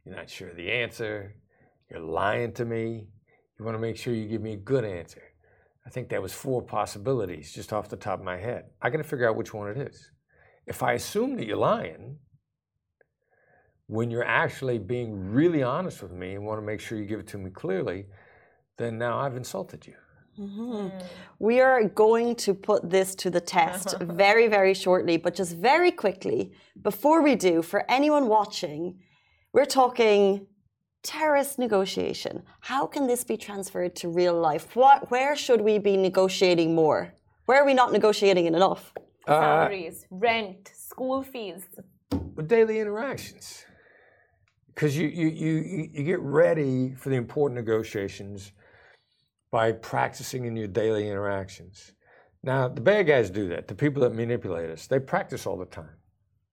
[0.06, 1.36] you're not sure of the answer,
[1.90, 3.08] you're lying to me,
[3.58, 5.24] you want to make sure you give me a good answer.
[5.86, 8.66] I think that was four possibilities just off the top of my head.
[8.82, 10.12] I got to figure out which one it is.
[10.66, 12.18] If I assume that you're lying,
[13.88, 17.20] when you're actually being really honest with me and want to make sure you give
[17.20, 18.06] it to me clearly,
[18.78, 19.96] then now I've insulted you.
[20.40, 20.92] Mhm.
[21.40, 25.92] We are going to put this to the test very, very shortly, but just very
[25.92, 29.00] quickly, before we do, for anyone watching,
[29.54, 30.48] we're talking
[31.04, 32.44] terrorist negotiation.
[32.62, 34.76] How can this be transferred to real life?
[34.76, 37.14] What, where should we be negotiating more?
[37.46, 38.94] Where are we not negotiating it enough?
[39.28, 41.64] Uh, Salaries, rent, school fees.
[42.36, 43.66] with daily interactions.
[44.74, 48.54] Because you, you, you, you- you get ready for the important negotiations
[49.54, 51.92] by practicing in your daily interactions.
[52.42, 53.68] Now, the bad guys do that.
[53.68, 55.96] The people that manipulate us, they practice all the time.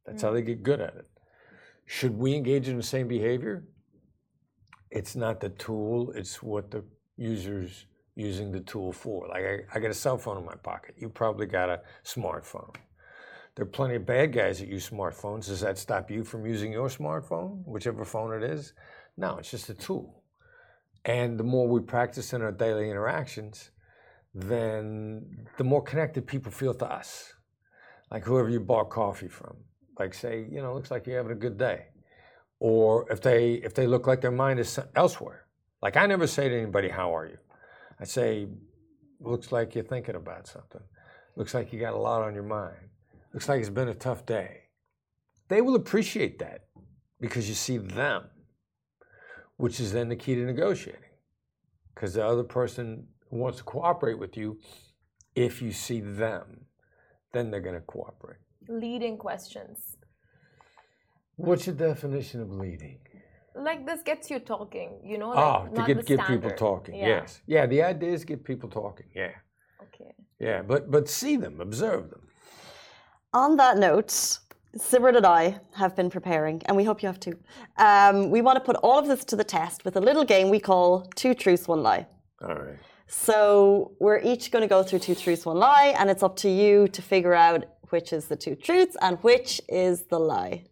[0.04, 1.06] That's how they get good at it.
[1.86, 3.64] Should we engage in the same behavior?
[4.90, 6.84] It's not the tool, it's what the
[7.16, 7.86] user's
[8.16, 9.28] using the tool for.
[9.28, 10.94] Like, I, I got a cell phone in my pocket.
[10.98, 12.74] You probably got a smartphone.
[13.54, 15.46] There are plenty of bad guys that use smartphones.
[15.46, 18.74] Does that stop you from using your smartphone, whichever phone it is?
[19.16, 20.19] No, it's just a tool.
[21.04, 23.70] And the more we practice in our daily interactions,
[24.34, 27.32] then the more connected people feel to us.
[28.10, 29.56] Like whoever you bought coffee from.
[29.98, 31.86] Like say, you know, looks like you're having a good day.
[32.58, 35.46] Or if they if they look like their mind is elsewhere.
[35.82, 37.38] Like I never say to anybody, "How are you?"
[37.98, 38.48] I say,
[39.18, 40.82] "Looks like you're thinking about something.
[41.36, 42.90] Looks like you got a lot on your mind.
[43.32, 44.64] Looks like it's been a tough day."
[45.48, 46.66] They will appreciate that
[47.18, 48.28] because you see them,
[49.60, 51.14] which is then the key to negotiating.
[51.94, 54.58] Because the other person wants to cooperate with you,
[55.34, 56.64] if you see them,
[57.32, 58.38] then they're going to cooperate.
[58.68, 59.96] Leading questions.
[61.36, 62.98] What's your definition of leading?
[63.54, 65.32] Like this gets you talking, you know?
[65.34, 66.94] Oh, to not get, the get people talking.
[66.94, 67.08] Yeah.
[67.08, 67.42] Yes.
[67.46, 69.06] Yeah, the idea is get people talking.
[69.14, 69.32] Yeah.
[69.82, 70.12] Okay.
[70.38, 72.22] Yeah, but but see them, observe them.
[73.34, 74.38] On that note,
[74.76, 77.38] Sibert and I have been preparing, and we hope you have too.
[77.76, 80.48] Um, we want to put all of this to the test with a little game
[80.48, 82.06] we call Two Truths, One Lie.
[82.42, 82.78] All right.
[83.12, 86.48] So we're each going to go through two truths, one lie, and it's up to
[86.48, 90.62] you to figure out which is the two truths and which is the lie.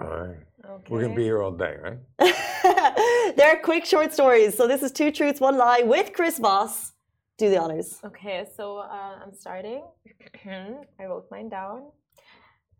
[0.00, 0.36] All right.
[0.64, 0.84] Okay.
[0.88, 1.98] We're gonna be here all day, right?
[3.36, 4.56] They're quick, short stories.
[4.56, 6.92] So this is two truths, one lie with Chris Voss.
[7.36, 7.98] Do the honors.
[8.04, 9.82] Okay, so uh, I'm starting.
[10.46, 11.82] I wrote mine down.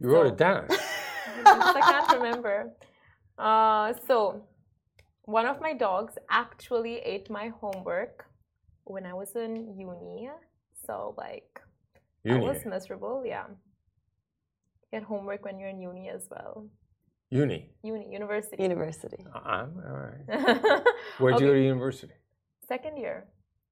[0.02, 0.66] You wrote So- it down.
[1.46, 2.70] I can't remember.
[3.38, 4.42] Uh, so,
[5.24, 8.26] one of my dogs actually ate my homework
[8.84, 10.28] when I was in uni.
[10.86, 11.60] So, like,
[12.28, 13.22] I was miserable.
[13.24, 13.46] Yeah.
[14.92, 16.68] Get homework when you're in uni as well.
[17.30, 17.70] Uni.
[17.82, 18.62] Uni, university.
[18.62, 19.24] University.
[19.34, 19.66] Uh-uh.
[19.88, 20.82] All right.
[21.18, 22.12] Where'd you go to university?
[22.68, 23.24] Second year.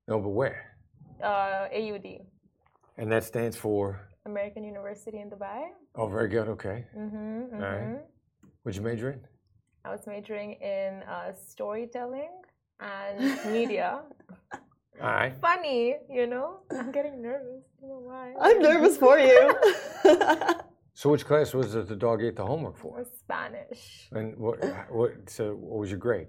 [0.09, 0.77] No, but where?
[1.23, 2.07] uh, AUD,
[2.97, 4.01] And that stands for.
[4.27, 5.69] American University in Dubai.
[5.95, 6.49] Oh, very good.
[6.49, 6.87] Okay.
[6.97, 7.99] Mm-hmm, All right.
[8.63, 9.21] What'd you major in?
[9.85, 12.31] I was majoring in uh, storytelling
[12.81, 14.03] and media.
[15.03, 15.35] All right.
[15.41, 16.61] Funny, you know.
[16.71, 17.63] I'm getting nervous.
[17.79, 18.35] I don't know why.
[18.41, 19.55] I'm nervous for you.
[20.93, 23.03] So, which class was it the dog ate the homework for?
[23.19, 24.07] Spanish.
[24.13, 24.63] And what?
[24.91, 25.31] What?
[25.31, 26.27] So, what was your grade?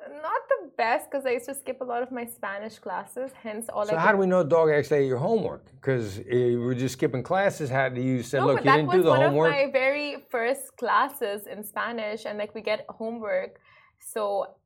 [0.00, 0.35] Not the
[0.76, 3.30] best because I used to skip a lot of my Spanish classes.
[3.42, 5.64] Hence, all So, I how do we know the dog actually ate your homework?
[5.76, 7.70] Because eh, you were just skipping classes.
[7.70, 9.20] How do you say, No, look, you didn't do the homework?
[9.20, 13.60] That was one of my very first classes in Spanish, and like we get homework,
[14.00, 14.56] so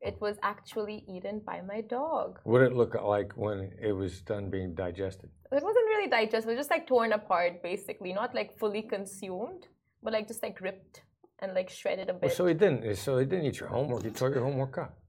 [0.00, 2.38] it was actually eaten by my dog.
[2.44, 5.30] What did it look like when it was done being digested?
[5.52, 9.68] It wasn't really digested; it was just like torn apart, basically, not like fully consumed,
[10.02, 11.02] but like just like ripped
[11.40, 12.22] and like shredded a bit.
[12.22, 12.96] Well, so he didn't.
[12.96, 14.02] So he didn't eat your homework.
[14.04, 14.99] He tore your homework up.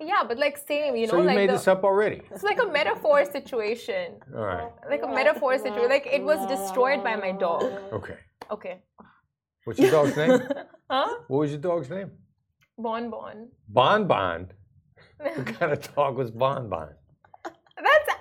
[0.00, 2.22] Yeah, but like same, you know, so you like made the, this up already.
[2.30, 4.70] it's like a metaphor situation, All right.
[4.88, 5.88] like a metaphor situation.
[5.88, 7.64] Like it was destroyed by my dog.
[7.92, 8.16] Okay.
[8.50, 8.80] Okay,
[9.64, 10.40] What's your dog's name?
[10.90, 11.16] huh?
[11.26, 12.10] What was your dog's name?
[12.78, 13.48] Bon Bon.
[13.68, 14.46] Bon Bon.
[15.18, 16.88] What kind of dog was Bon Bon?
[17.44, 18.17] That's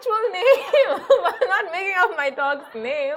[0.00, 1.00] actual name.
[1.26, 3.14] I'm not making up my dog's name.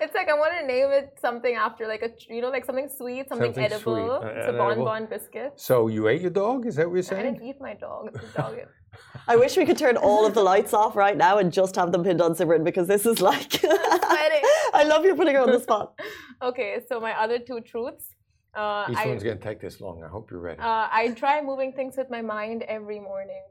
[0.00, 2.88] It's like I want to name it something after like a you know like something
[2.88, 4.20] sweet, something, Something edible.
[4.20, 5.52] sweet, uh, it's a bonbon bon biscuit.
[5.56, 6.66] So you ate your dog?
[6.66, 7.26] Is that what you're saying?
[7.26, 8.18] I didn't eat my dog.
[8.36, 8.56] Dog
[9.28, 11.92] I wish we could turn all of the lights off right now and just have
[11.92, 13.60] them pinned on Simran because this is like.
[14.74, 15.98] I love you putting her on the spot.
[16.42, 18.06] okay, so my other two truths.
[18.54, 20.02] Uh, Each I, one's gonna take this long.
[20.04, 20.60] I hope you're ready.
[20.60, 23.44] uh, I try moving things with my mind every morning.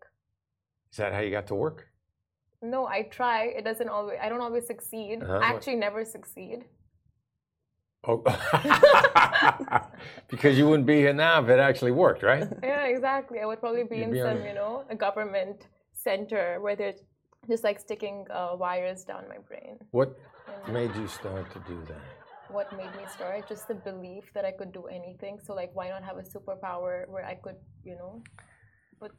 [0.91, 1.87] Is that how you got to work?
[2.61, 3.45] No, I try.
[3.45, 4.17] It doesn't always.
[4.21, 5.23] I don't always succeed.
[5.23, 5.39] Uh-huh.
[5.41, 6.65] I actually never succeed.
[8.07, 8.23] Oh,
[10.27, 12.47] because you wouldn't be here now if it actually worked, right?
[12.63, 13.39] Yeah, exactly.
[13.39, 16.95] I would probably be You'd in be some, you know, a government center where they're
[17.47, 19.77] just like sticking uh, wires down my brain.
[19.91, 20.17] What
[20.65, 22.01] And made you start to do that?
[22.51, 23.47] what made me start?
[23.47, 25.39] Just the belief that I could do anything.
[25.43, 28.21] So like, why not have a superpower where I could, you know,
[28.99, 29.11] but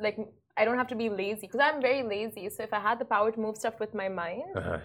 [0.00, 0.16] like
[0.56, 2.48] I don't have to be lazy because I'm very lazy.
[2.50, 4.78] So if I had the power to move stuff with my mind, Uh-huh.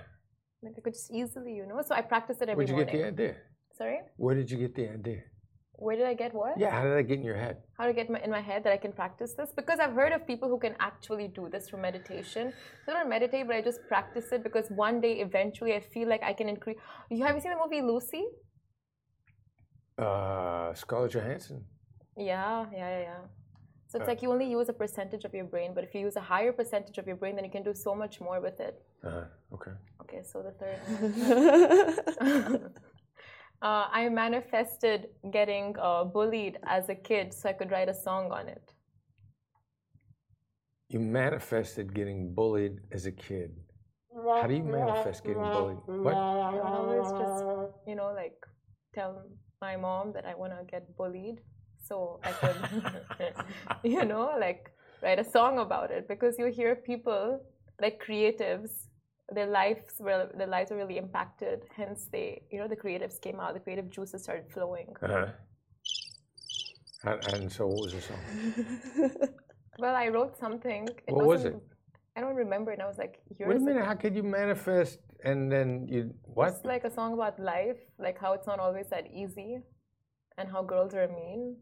[0.63, 1.81] like I could just easily, you know.
[1.87, 2.93] So I practice it every Where'd you morning.
[2.93, 3.35] get the idea?
[3.77, 5.21] Sorry, Where did you get the idea?
[5.79, 6.57] where did I get what?
[6.57, 7.57] Yeah, how did I get in your head?
[7.77, 10.11] how to get my, in my head that I can practice this because I've heard
[10.11, 12.51] of people who can actually do this through meditation.
[12.83, 16.07] So I don't meditate, but I just practice it because one day eventually I feel
[16.09, 16.77] like I can increase.
[17.11, 18.23] You have you seen the movie Lucy?
[19.97, 21.63] Uh, Scarlett Johansson.
[22.17, 23.21] Yeah, yeah, yeah, yeah.
[23.88, 24.11] So it's Uh.
[24.11, 26.51] like you only use a percentage of your brain, but if you use a higher
[26.51, 28.75] percentage of your brain, then you can do so much more with it.
[29.03, 29.23] Uh-huh.
[29.53, 29.71] Okay.
[30.01, 30.79] Okay, so the third.
[33.61, 38.31] uh, I manifested getting uh, bullied as a kid so I could write a song
[38.31, 38.73] on it.
[40.89, 43.51] You manifested getting bullied as a kid.
[44.13, 45.77] How do you manifest getting bullied?
[45.85, 46.15] What?
[46.15, 47.43] I always just,
[47.85, 48.38] you know, like
[48.93, 49.23] tell
[49.61, 51.41] my mom that I want to get bullied
[51.88, 52.57] so I could,
[53.83, 54.71] you know, like
[55.01, 57.41] write a song about it because you hear people
[57.81, 58.71] like creatives,
[59.33, 61.63] their lives were their lives were really impacted.
[61.75, 64.93] Hence, they, you know, the creatives came out, the creative juices started flowing.
[65.01, 65.27] Uh-huh.
[67.03, 69.29] And, and so, what was the song?
[69.79, 70.88] Well, I wrote something.
[71.07, 71.55] It What was it?
[72.15, 73.85] I don't remember, and I was like, "Here's Wait a a- minute.
[73.85, 76.49] How could you manifest and then you what?
[76.49, 79.59] It's like a song about life, like how it's not always that easy,
[80.38, 81.57] and how girls are mean.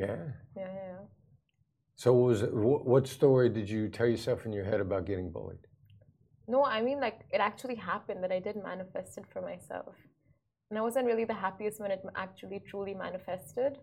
[0.00, 0.18] That's it.
[0.56, 0.62] Yeah.
[0.62, 0.74] Yeah, yeah.
[0.74, 1.06] yeah.
[1.96, 5.04] So, what was it, what, what story did you tell yourself in your head about
[5.06, 5.66] getting bullied?
[6.48, 9.94] No, I mean like it actually happened that I did manifest it for myself.
[10.70, 13.78] And I wasn't really the happiest when it actually truly manifested.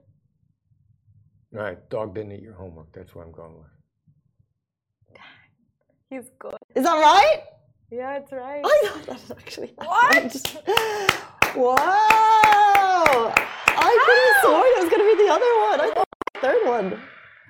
[1.53, 1.89] All right.
[1.89, 2.91] Dog didn't eat your homework.
[2.93, 5.20] That's what I'm going with.
[6.09, 6.57] He's good.
[6.76, 7.43] Is that right?
[7.89, 8.61] Yeah, it's right.
[8.65, 9.74] I thought that actually.
[9.78, 10.63] What?
[11.55, 13.34] Wow!
[13.68, 15.80] I could have sworn it was going to be the other one.
[15.82, 16.06] I thought the
[16.41, 17.01] third one.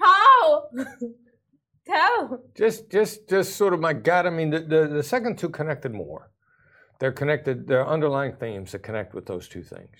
[0.01, 0.69] How?
[1.85, 2.43] Tell.
[2.55, 4.27] Just, just, just sort of my gut.
[4.27, 6.31] I mean, the, the, the second two connected more.
[6.99, 7.67] They're connected.
[7.67, 9.95] There are underlying themes that connect with those two things,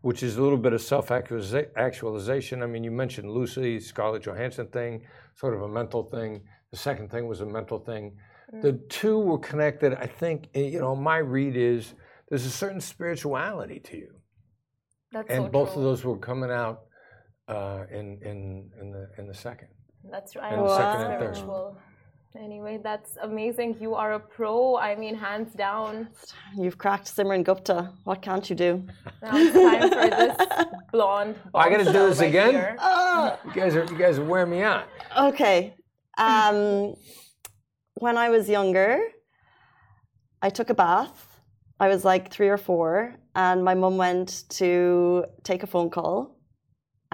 [0.00, 2.62] which is a little bit of self-actualization.
[2.62, 5.02] I mean, you mentioned Lucy, Scarlett Johansson thing,
[5.34, 6.42] sort of a mental thing.
[6.70, 8.16] The second thing was a mental thing.
[8.62, 9.94] The two were connected.
[9.94, 11.94] I think, eh, you know, my read is
[12.28, 14.14] there's a certain spirituality to you,
[15.12, 15.78] That's and so both true.
[15.78, 16.85] of those were coming out
[17.48, 19.68] uh, in in in the in the second.
[20.10, 20.52] That's right.
[20.52, 21.34] And the I'm second and third.
[21.36, 21.78] spiritual.
[22.38, 23.76] Anyway, that's amazing.
[23.80, 24.76] You are a pro.
[24.76, 26.08] I mean, hands down.
[26.54, 27.92] You've cracked Simran Gupta.
[28.04, 28.84] What can't you do?
[29.22, 31.36] Now it's time for this blonde.
[31.54, 32.50] Oh, I gotta do this right again?
[32.50, 32.76] here.
[32.78, 34.84] Oh, You guys are you guys are wearing me out.
[35.16, 35.74] okay.
[36.18, 36.94] Um,
[37.94, 38.98] when I was younger,
[40.42, 41.40] I took a bath.
[41.80, 46.35] I was like three or four, and my mum went to take a phone call,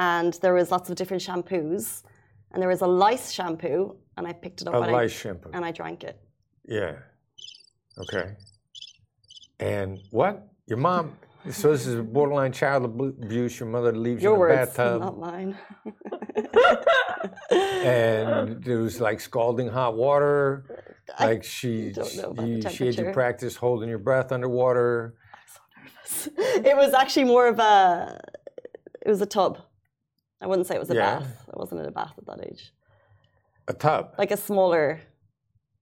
[0.03, 2.03] and there was lots of different shampoos,
[2.51, 5.23] and there was a lice shampoo, and I picked it up A and, lice I,
[5.23, 5.51] shampoo.
[5.55, 6.17] and I drank it.
[6.67, 6.95] Yeah.
[8.03, 8.27] Okay.
[9.61, 10.35] And what?
[10.67, 11.17] Your mom.
[11.51, 13.59] So this is borderline child abuse.
[13.59, 15.59] Your mother leaves Your you in a words, bathtub, not mine.
[17.51, 20.65] and it was like scalding hot water.
[21.19, 24.31] I Like she, don't know about the you, she had you practice holding your breath
[24.31, 25.15] underwater.
[25.35, 25.49] I'm
[26.17, 26.67] so nervous.
[26.71, 28.21] it was actually more of a.
[29.05, 29.59] It was a tub.
[30.43, 31.21] I wouldn't say it was a Yeah.
[31.21, 31.45] bath.
[31.55, 32.73] I wasn't in a bath at that age.
[33.69, 34.15] A tub.
[34.19, 35.01] Like a smaller.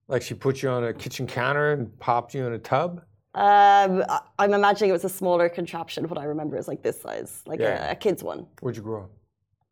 [0.07, 3.01] Like she put you on a kitchen counter and popped you in a tub.
[3.35, 4.05] Um,
[4.39, 6.07] I'm imagining it was a smaller contraption.
[6.09, 7.89] What I remember is like this size, like Yeah.
[7.89, 8.47] a, a kid's one.
[8.61, 9.11] Where'd you grow up?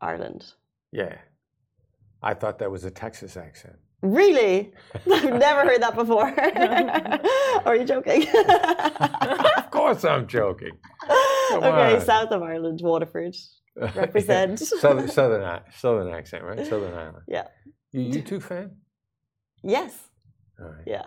[0.01, 0.53] Ireland.
[0.91, 1.17] Yeah.
[2.23, 3.75] I thought that was a Texas accent.
[4.01, 4.71] Really?
[4.95, 6.33] I've never heard that before.
[7.67, 8.25] Are you joking?
[9.57, 10.71] of course I'm joking.
[11.49, 12.01] Come okay, on.
[12.01, 13.35] south of Ireland, Waterford.
[13.95, 14.59] Represent.
[14.59, 16.65] southern, southern, southern accent, right?
[16.65, 17.23] Southern Ireland.
[17.27, 17.47] Yeah.
[17.91, 18.71] You, U2 fan?
[19.63, 19.93] Yes.
[20.59, 20.83] All right.
[20.85, 21.05] Yeah.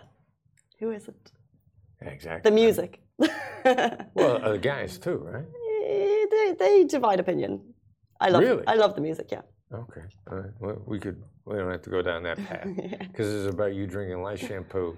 [0.80, 1.32] Who is it?
[2.00, 2.50] Exactly.
[2.50, 3.00] The music.
[4.14, 5.44] Well, uh, the guys too, right?
[5.86, 7.60] Eh, they, they divide opinion.
[8.20, 8.66] I love Really?
[8.66, 9.42] I love the music, yeah.
[9.72, 10.00] Okay.
[10.30, 10.50] All right.
[10.60, 11.22] Well, we could.
[11.46, 14.40] We don't have to go down that path because this is about you drinking light
[14.40, 14.96] shampoo,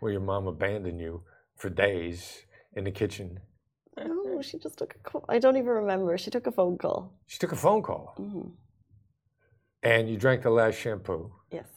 [0.00, 1.22] where your mom abandoned you
[1.56, 2.44] for days
[2.76, 3.40] in the kitchen.
[4.36, 5.24] No, she just took a call.
[5.30, 6.16] I don't even remember.
[6.18, 7.10] She took a phone call.
[7.26, 8.52] She took a phone call, Mhm.
[9.82, 11.68] and you drank the last shampoo, Yes.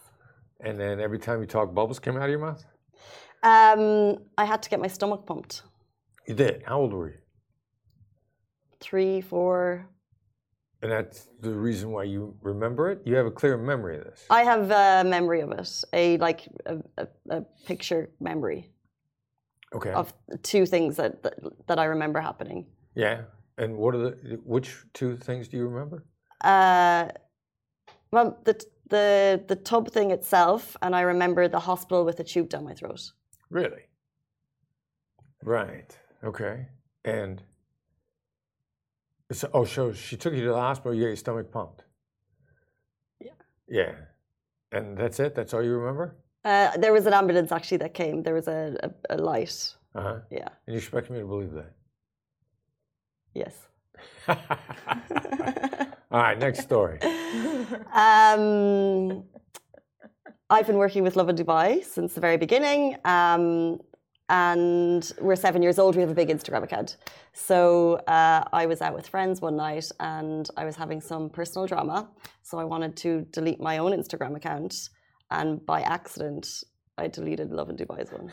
[0.59, 2.65] and then every time you talk, bubbles came out of your mouth.
[3.43, 5.63] Um, I had to get my stomach pumped.
[6.27, 6.63] You did.
[6.63, 7.19] How old were you?
[8.81, 9.87] Three, four.
[10.81, 12.99] And that's the reason why you remember it.
[13.05, 14.25] You have a clear memory of this.
[14.29, 18.69] I have a memory of it, a like a, a, a picture memory
[19.73, 19.91] Okay.
[19.91, 21.35] of two things that, that
[21.67, 22.65] that I remember happening.
[22.95, 23.21] Yeah.
[23.57, 26.05] And what are the which two things do you remember?
[26.41, 27.09] Uh,
[28.11, 28.59] well, the
[28.89, 32.73] the the tub thing itself, and I remember the hospital with a tube down my
[32.73, 33.11] throat.
[33.49, 33.83] Really?
[35.43, 35.95] Right.
[36.23, 36.67] Okay.
[37.05, 37.43] And
[39.31, 40.93] so, oh, so she took you to the hospital.
[40.93, 41.83] You got your stomach pumped.
[43.19, 43.31] Yeah.
[43.67, 43.91] Yeah.
[44.71, 45.35] And that's it.
[45.35, 46.15] That's all you remember.
[46.45, 48.23] Uh, there was an ambulance actually that came.
[48.23, 49.75] There was a, a, a light.
[49.95, 50.19] Uh huh.
[50.31, 50.47] Yeah.
[50.65, 51.73] And you expect me to believe that?
[53.33, 53.55] Yes.
[54.27, 54.37] all
[56.11, 56.39] right.
[56.39, 57.01] Next story.
[57.93, 59.23] um,
[60.49, 62.97] I've been working with Lovin Dubai since the very beginning.
[63.05, 63.79] Um,
[64.29, 65.95] and we're seven years old.
[65.95, 66.97] We have a big Instagram account.
[67.33, 71.67] So uh, I was out with friends one night and I was having some personal
[71.67, 72.07] drama.
[72.43, 74.89] So I wanted to delete my own Instagram account.
[75.31, 76.63] And by accident,
[76.97, 78.31] I deleted Lovin Dubai's one.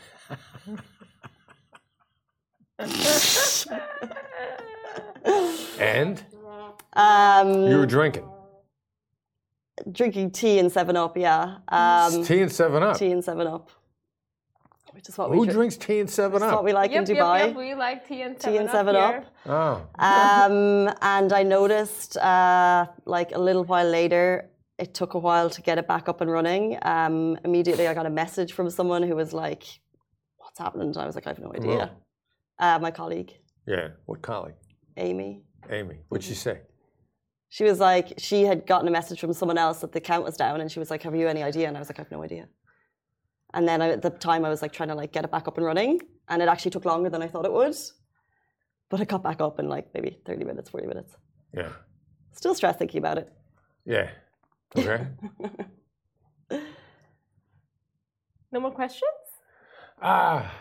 [5.79, 6.23] And
[6.93, 8.25] Um, you were drinking
[9.91, 11.57] drinking tea and 7 Up, yeah.
[11.67, 12.97] Um, tea and Seven Up.
[12.97, 13.69] tea and 7 Up.
[14.91, 15.51] Which is what Who we drink.
[15.53, 17.39] drinks tea and Seven That's what we like yep, in Dubai.
[17.39, 19.25] Yep, yep, we like tea and seven tea and up 7 here.
[19.45, 19.89] Up.
[19.99, 20.03] Oh.
[20.03, 25.61] Um, and I noticed, uh, like a little while later, it took a while to
[25.61, 26.77] get it back up and running.
[26.81, 29.63] Um, immediately, I got a message from someone who was like,
[30.37, 31.91] "What's happened?" And I was like, "I have no idea."
[32.59, 33.33] Uh, my colleague,
[33.65, 33.89] Yeah.
[34.05, 34.55] What colleague?
[34.97, 35.97] Amy, Amy.
[36.09, 36.61] What'd she say?
[37.49, 40.35] she was like, she had gotten a message from someone else that the count was
[40.35, 42.11] down, and she was like, "Have you any idea?" And I was like, "I have
[42.11, 42.47] no idea."
[43.53, 45.47] And then I, at the time, I was like trying to like get it back
[45.47, 47.75] up and running, and it actually took longer than I thought it would.
[48.89, 51.15] But it got back up in like maybe thirty minutes, forty minutes.
[51.53, 51.69] Yeah.
[52.33, 53.31] Still stressed thinking about it.
[53.85, 54.09] Yeah.
[54.75, 55.07] Okay.
[58.51, 59.03] No more questions?
[60.01, 60.51] Ah,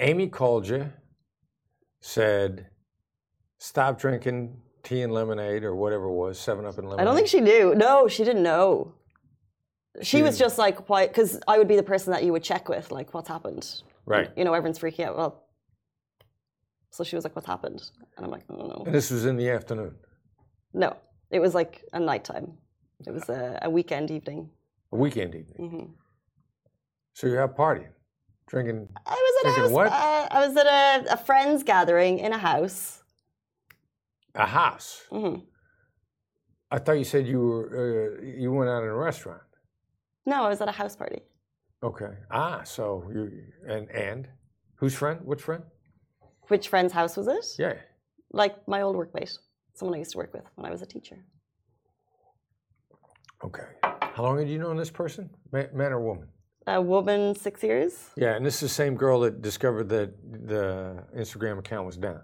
[0.00, 0.92] Amy called you,
[2.00, 2.66] said,
[3.58, 7.00] stop drinking tea and lemonade or whatever it was, Seven Up and lemonade.
[7.00, 7.74] I don't think she knew.
[7.74, 8.92] No, she didn't know.
[10.02, 11.06] She was She- just like, why?
[11.06, 13.66] Because I would be the person that you would check with, like, what's happened.
[14.04, 14.30] Right.
[14.36, 15.16] You know, everyone's freaking out.
[15.16, 15.44] Well,
[16.90, 17.82] so she was like, what's happened?
[18.18, 18.82] And I'm like, I don't know.
[18.84, 19.94] And this was in the afternoon.
[20.74, 20.94] No,
[21.30, 22.58] it was like a nighttime.
[23.04, 24.50] It was a, a weekend evening.
[24.92, 25.68] A weekend evening.
[25.70, 25.84] hmm
[27.14, 27.92] So you're out partying,
[28.46, 28.88] drinking.
[29.04, 29.70] I was at a house.
[29.70, 29.86] what?
[29.88, 33.02] Uh, I was at a, a friend's gathering in a house.
[34.34, 35.02] A house.
[35.10, 35.36] hmm
[36.70, 39.42] I thought you said you were uh, you went out in a restaurant.
[40.24, 41.20] No, I was at a house party.
[41.82, 42.12] Okay.
[42.30, 43.30] Ah, so you
[43.68, 44.28] and and
[44.76, 45.20] whose friend?
[45.24, 45.62] Which friend?
[46.48, 47.46] Which friend's house was it?
[47.58, 47.74] Yeah.
[48.32, 49.38] Like my old workmate,
[49.74, 51.18] someone I used to work with when I was a teacher.
[53.44, 53.66] Okay.
[53.82, 55.30] How long had you known this person?
[55.52, 56.28] Man, or woman?
[56.66, 58.10] a woman six years.
[58.16, 60.14] Yeah, and this is the same girl that discovered that
[60.48, 62.22] the Instagram account was down.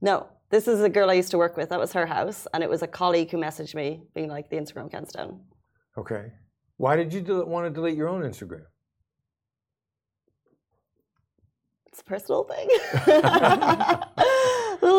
[0.00, 1.68] No, this is a girl I used to work with.
[1.68, 4.56] That was her house, and it was a colleague who messaged me being like, "The
[4.56, 5.44] Instagram account's down."
[5.96, 6.32] Okay.
[6.76, 8.64] Why did you del- want to delete your own Instagram?
[11.86, 12.68] It's a personal thing.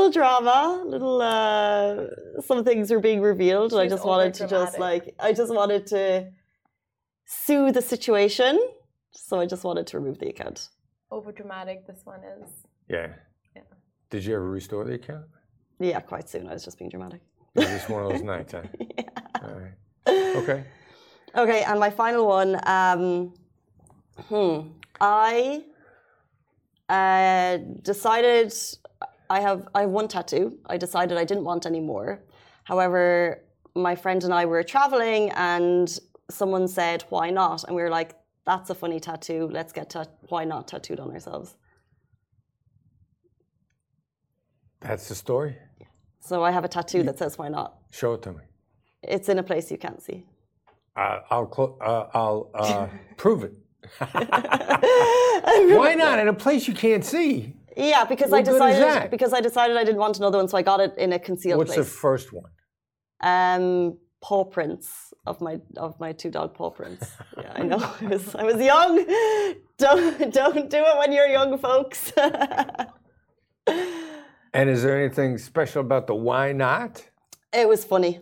[0.10, 4.80] little drama, little uh, some things were being revealed, and I just wanted to just
[4.80, 6.32] like I just wanted to
[7.26, 8.60] soothe the situation.
[9.12, 10.70] So I just wanted to remove the account.
[11.12, 11.88] Over dramatic.
[11.88, 12.50] This one is.
[12.88, 13.08] Yeah.
[13.56, 13.62] Yeah.
[14.10, 15.26] Did you ever restore the account?
[15.80, 16.48] Yeah, quite soon.
[16.48, 17.22] I was just being dramatic.
[17.56, 18.64] It was just one of those nights, huh?
[19.44, 20.36] All right.
[20.38, 20.64] Okay.
[21.36, 22.60] Okay, and my final one.
[22.66, 23.34] Um,
[24.28, 24.70] hmm.
[25.00, 25.64] I
[26.90, 28.54] uh, decided
[29.30, 30.58] I have I have one tattoo.
[30.66, 32.22] I decided I didn't want any more.
[32.64, 33.44] However,
[33.76, 35.88] my friend and I were traveling, and
[36.30, 38.16] someone said, "Why not?" And we were like,
[38.46, 39.48] "That's a funny tattoo.
[39.52, 41.56] Let's get ta- why not tattooed on ourselves."
[44.82, 45.58] That's the story?
[46.22, 48.44] So I have a tattoo that says "Why not." Show it to me.
[49.04, 50.26] It's in a place you can't see.
[50.96, 53.54] Uh, I'll clo- uh, I'll uh, prove it.
[55.80, 57.56] Why not in a place you can't see?
[57.80, 59.12] Yeah, because What I good is decided that?
[59.12, 61.58] because I decided I didn't want another one, so I got it in a concealed
[61.60, 61.96] What's the place.
[62.08, 62.52] first one?
[63.22, 67.06] um, paw prints of my of my two dog paw prints.
[67.38, 67.78] Yeah, I know.
[68.02, 68.94] I was I was young.
[69.78, 72.12] Don't don't do it when you're young, folks.
[74.52, 77.06] And is there anything special about the why not?
[77.54, 78.20] it was funny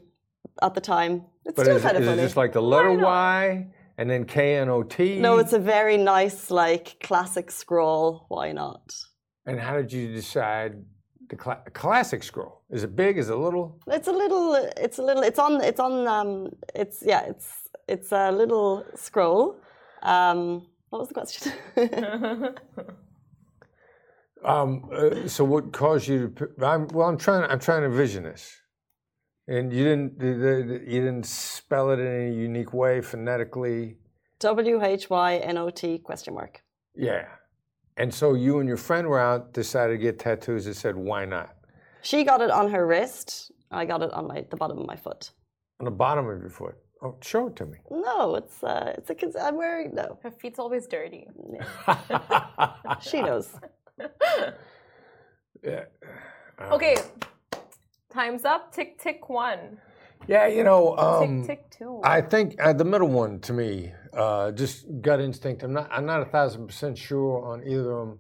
[0.62, 1.24] at the time.
[1.46, 3.04] It's But still is, kind of is it just like the letter not?
[3.06, 5.20] Y and then K N O T?
[5.20, 8.26] no, it's a very nice, like classic scroll.
[8.28, 8.94] Why not?
[9.48, 10.74] And how did you decide
[11.30, 12.62] the cla- classic scroll?
[12.70, 13.18] Is it big?
[13.18, 13.80] Is it little?
[13.88, 14.54] It's a little.
[14.78, 15.24] It's a little.
[15.24, 15.64] It's on.
[15.64, 16.08] It's on.
[16.08, 16.50] Um.
[16.76, 17.22] It's yeah.
[17.32, 19.58] It's it's a little scroll.
[20.04, 20.68] Um.
[20.90, 21.54] What was the question?
[24.46, 26.50] Um, uh, so what caused you to?
[26.66, 27.50] I'm, well, I'm trying.
[27.50, 28.56] I'm trying to envision this,
[29.48, 30.22] and you didn't.
[30.22, 33.98] You didn't spell it in any unique way phonetically.
[34.40, 36.62] W H Y N O T question mark.
[36.96, 37.26] Yeah,
[37.98, 41.26] and so you and your friend were out, decided to get tattoos that said "Why
[41.26, 41.56] not?"
[42.02, 43.52] She got it on her wrist.
[43.72, 45.32] I got it on my the bottom of my foot.
[45.80, 46.76] on the bottom of your foot.
[47.04, 47.78] Oh, show it to me.
[47.92, 49.16] No, it's uh, it's a.
[49.16, 50.18] cons- I'm wearing no.
[50.24, 51.28] Her feet's always dirty.
[53.02, 53.50] She knows.
[55.64, 55.84] yeah.
[56.72, 56.96] Okay.
[58.12, 58.72] Time's up.
[58.74, 59.78] Tick tick one.
[60.28, 62.02] Yeah, you know, um, tick two.
[62.04, 65.64] I think uh, the middle one to me, uh, just gut instinct.
[65.64, 65.90] I'm not.
[65.92, 68.20] I'm not a thousand percent sure on either of them,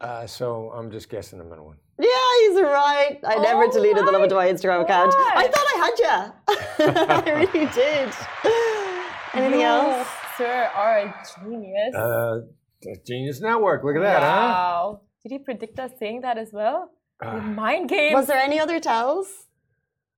[0.00, 1.76] uh, so I'm just guessing the middle one.
[1.98, 2.08] Yeah,
[2.40, 3.18] he's right.
[3.24, 5.14] I never Oh deleted the number to my Instagram account.
[5.16, 7.26] I thought I had you.
[7.28, 8.12] I really did.
[9.34, 10.08] Anything you, else?
[10.36, 11.94] sir, are a genius.
[11.94, 12.40] Uh,
[13.06, 13.82] Genius Network.
[13.84, 15.00] Look at that, wow.
[15.22, 16.90] Did he predict us saying that as well?
[17.20, 18.14] Uh, Mind games.
[18.14, 19.45] Was there any other tells?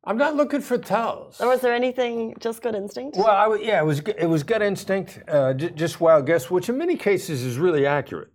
[0.08, 1.38] I'm not looking for tells.
[1.38, 3.18] Or was there anything just good instinct?
[3.18, 6.24] Well, I w yeah, it was gu- it was gut instinct, uh, j- just wild
[6.24, 8.32] guess, which in many cases is really accurate.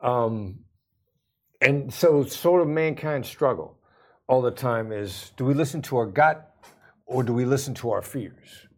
[0.00, 0.60] Um,
[1.60, 3.80] and so, sort of mankind's struggle
[4.28, 6.54] all the time is: do we listen to our gut,
[7.04, 8.68] or do we listen to our fears?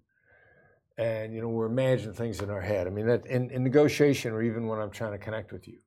[0.96, 2.86] And you know, we're imagining things in our head.
[2.86, 5.78] I mean, that in, in negotiation, or even when I'm trying to connect with you,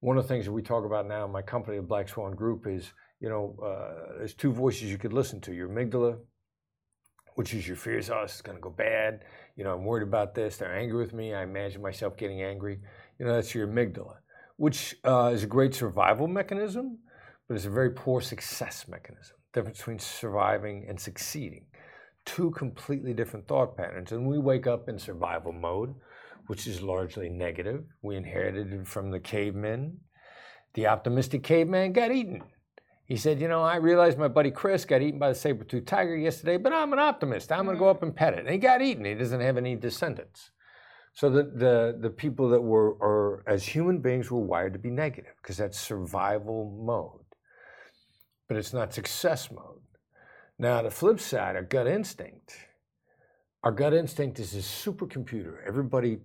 [0.00, 2.34] one of the things that we talk about now in my company, the Black Swan
[2.34, 2.92] Group, is
[3.22, 6.18] you know, uh, there's two voices you could listen to: your amygdala,
[7.36, 8.10] which is your fears.
[8.10, 9.20] Oh, is going to go bad.
[9.54, 10.56] You know, I'm worried about this.
[10.56, 11.32] They're angry with me.
[11.32, 12.80] I imagine myself getting angry.
[13.18, 14.16] You know, that's your amygdala,
[14.56, 16.98] which uh, is a great survival mechanism,
[17.46, 19.36] but it's a very poor success mechanism.
[19.54, 21.66] Difference between surviving and succeeding.
[22.24, 24.10] Two completely different thought patterns.
[24.10, 25.94] And we wake up in survival mode,
[26.48, 27.84] which is largely negative.
[28.02, 29.98] We inherited it from the cavemen.
[30.74, 32.42] The optimistic caveman got eaten.
[33.12, 35.86] He said, You know, I realized my buddy Chris got eaten by the saber toothed
[35.86, 37.52] tiger yesterday, but I'm an optimist.
[37.52, 38.38] I'm going to go up and pet it.
[38.38, 39.04] And he got eaten.
[39.04, 40.50] He doesn't have any descendants.
[41.12, 44.88] So the, the, the people that were, are, as human beings, were wired to be
[44.88, 47.26] negative because that's survival mode.
[48.48, 49.82] But it's not success mode.
[50.58, 52.56] Now, the flip side, our gut instinct,
[53.62, 55.56] our gut instinct is a supercomputer.
[55.66, 56.20] Everybody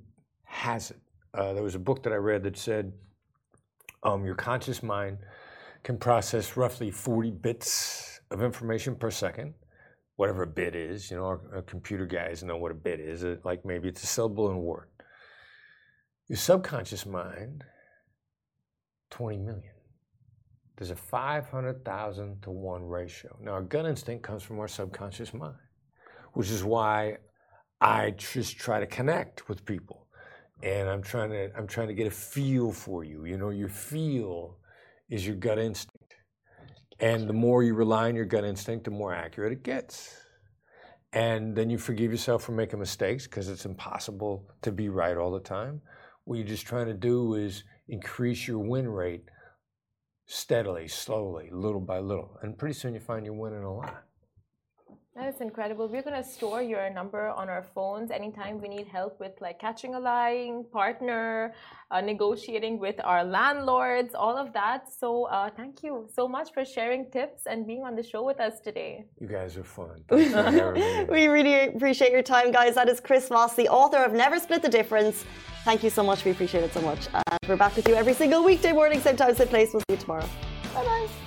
[0.46, 1.02] has it.
[1.34, 2.94] Uh, there was a book that I read that said
[4.04, 5.18] um, your conscious mind
[5.88, 9.54] can process roughly 40 bits of information per second,
[10.18, 11.10] whatever a bit is.
[11.10, 13.24] You know, our, our computer guys know what a bit is.
[13.24, 14.90] It, like maybe it's a syllable in a word.
[16.28, 17.64] Your subconscious mind,
[19.12, 19.72] 20 million.
[20.76, 23.38] There's a 500,000 to 1 ratio.
[23.42, 25.56] Now, our gut instinct comes from our subconscious mind,
[26.34, 27.16] which is why
[27.80, 30.06] I just try to connect with people
[30.62, 33.24] and I'm trying to I'm trying to get a feel for you.
[33.24, 34.58] You know, your feel
[35.10, 36.16] is your gut instinct.
[36.99, 40.16] And the more you rely on your gut instinct, the more accurate it gets.
[41.14, 45.32] And then you forgive yourself for making mistakes because it's impossible to be right all
[45.32, 45.82] the time.
[46.26, 49.24] What you're just trying to do is increase your win rate
[50.26, 52.38] steadily, slowly, little by little.
[52.41, 54.03] And pretty soon you find you're winning a lot.
[55.18, 55.88] That is incredible.
[55.88, 59.95] We're gonna store your number on our phones anytime we need help with like catching
[59.95, 61.55] a lying partner,
[61.89, 64.93] uh, negotiating with our landlords, all of that.
[64.93, 68.39] So uh, thank you so much for sharing tips and being on the show with
[68.39, 69.05] us today.
[69.20, 70.03] You guys are fun.
[70.07, 71.05] Thanks for having me.
[71.09, 72.76] We really appreciate your time, guys.
[72.76, 75.26] That is Chris Voss, the author of Never Split the Difference.
[75.65, 76.26] Thank you so much.
[76.26, 77.07] We appreciate it so much.
[77.15, 79.74] And we're back with you every single weekday morning, same time, same place.
[79.74, 80.30] We'll see you tomorrow.
[80.76, 81.27] Bye bye.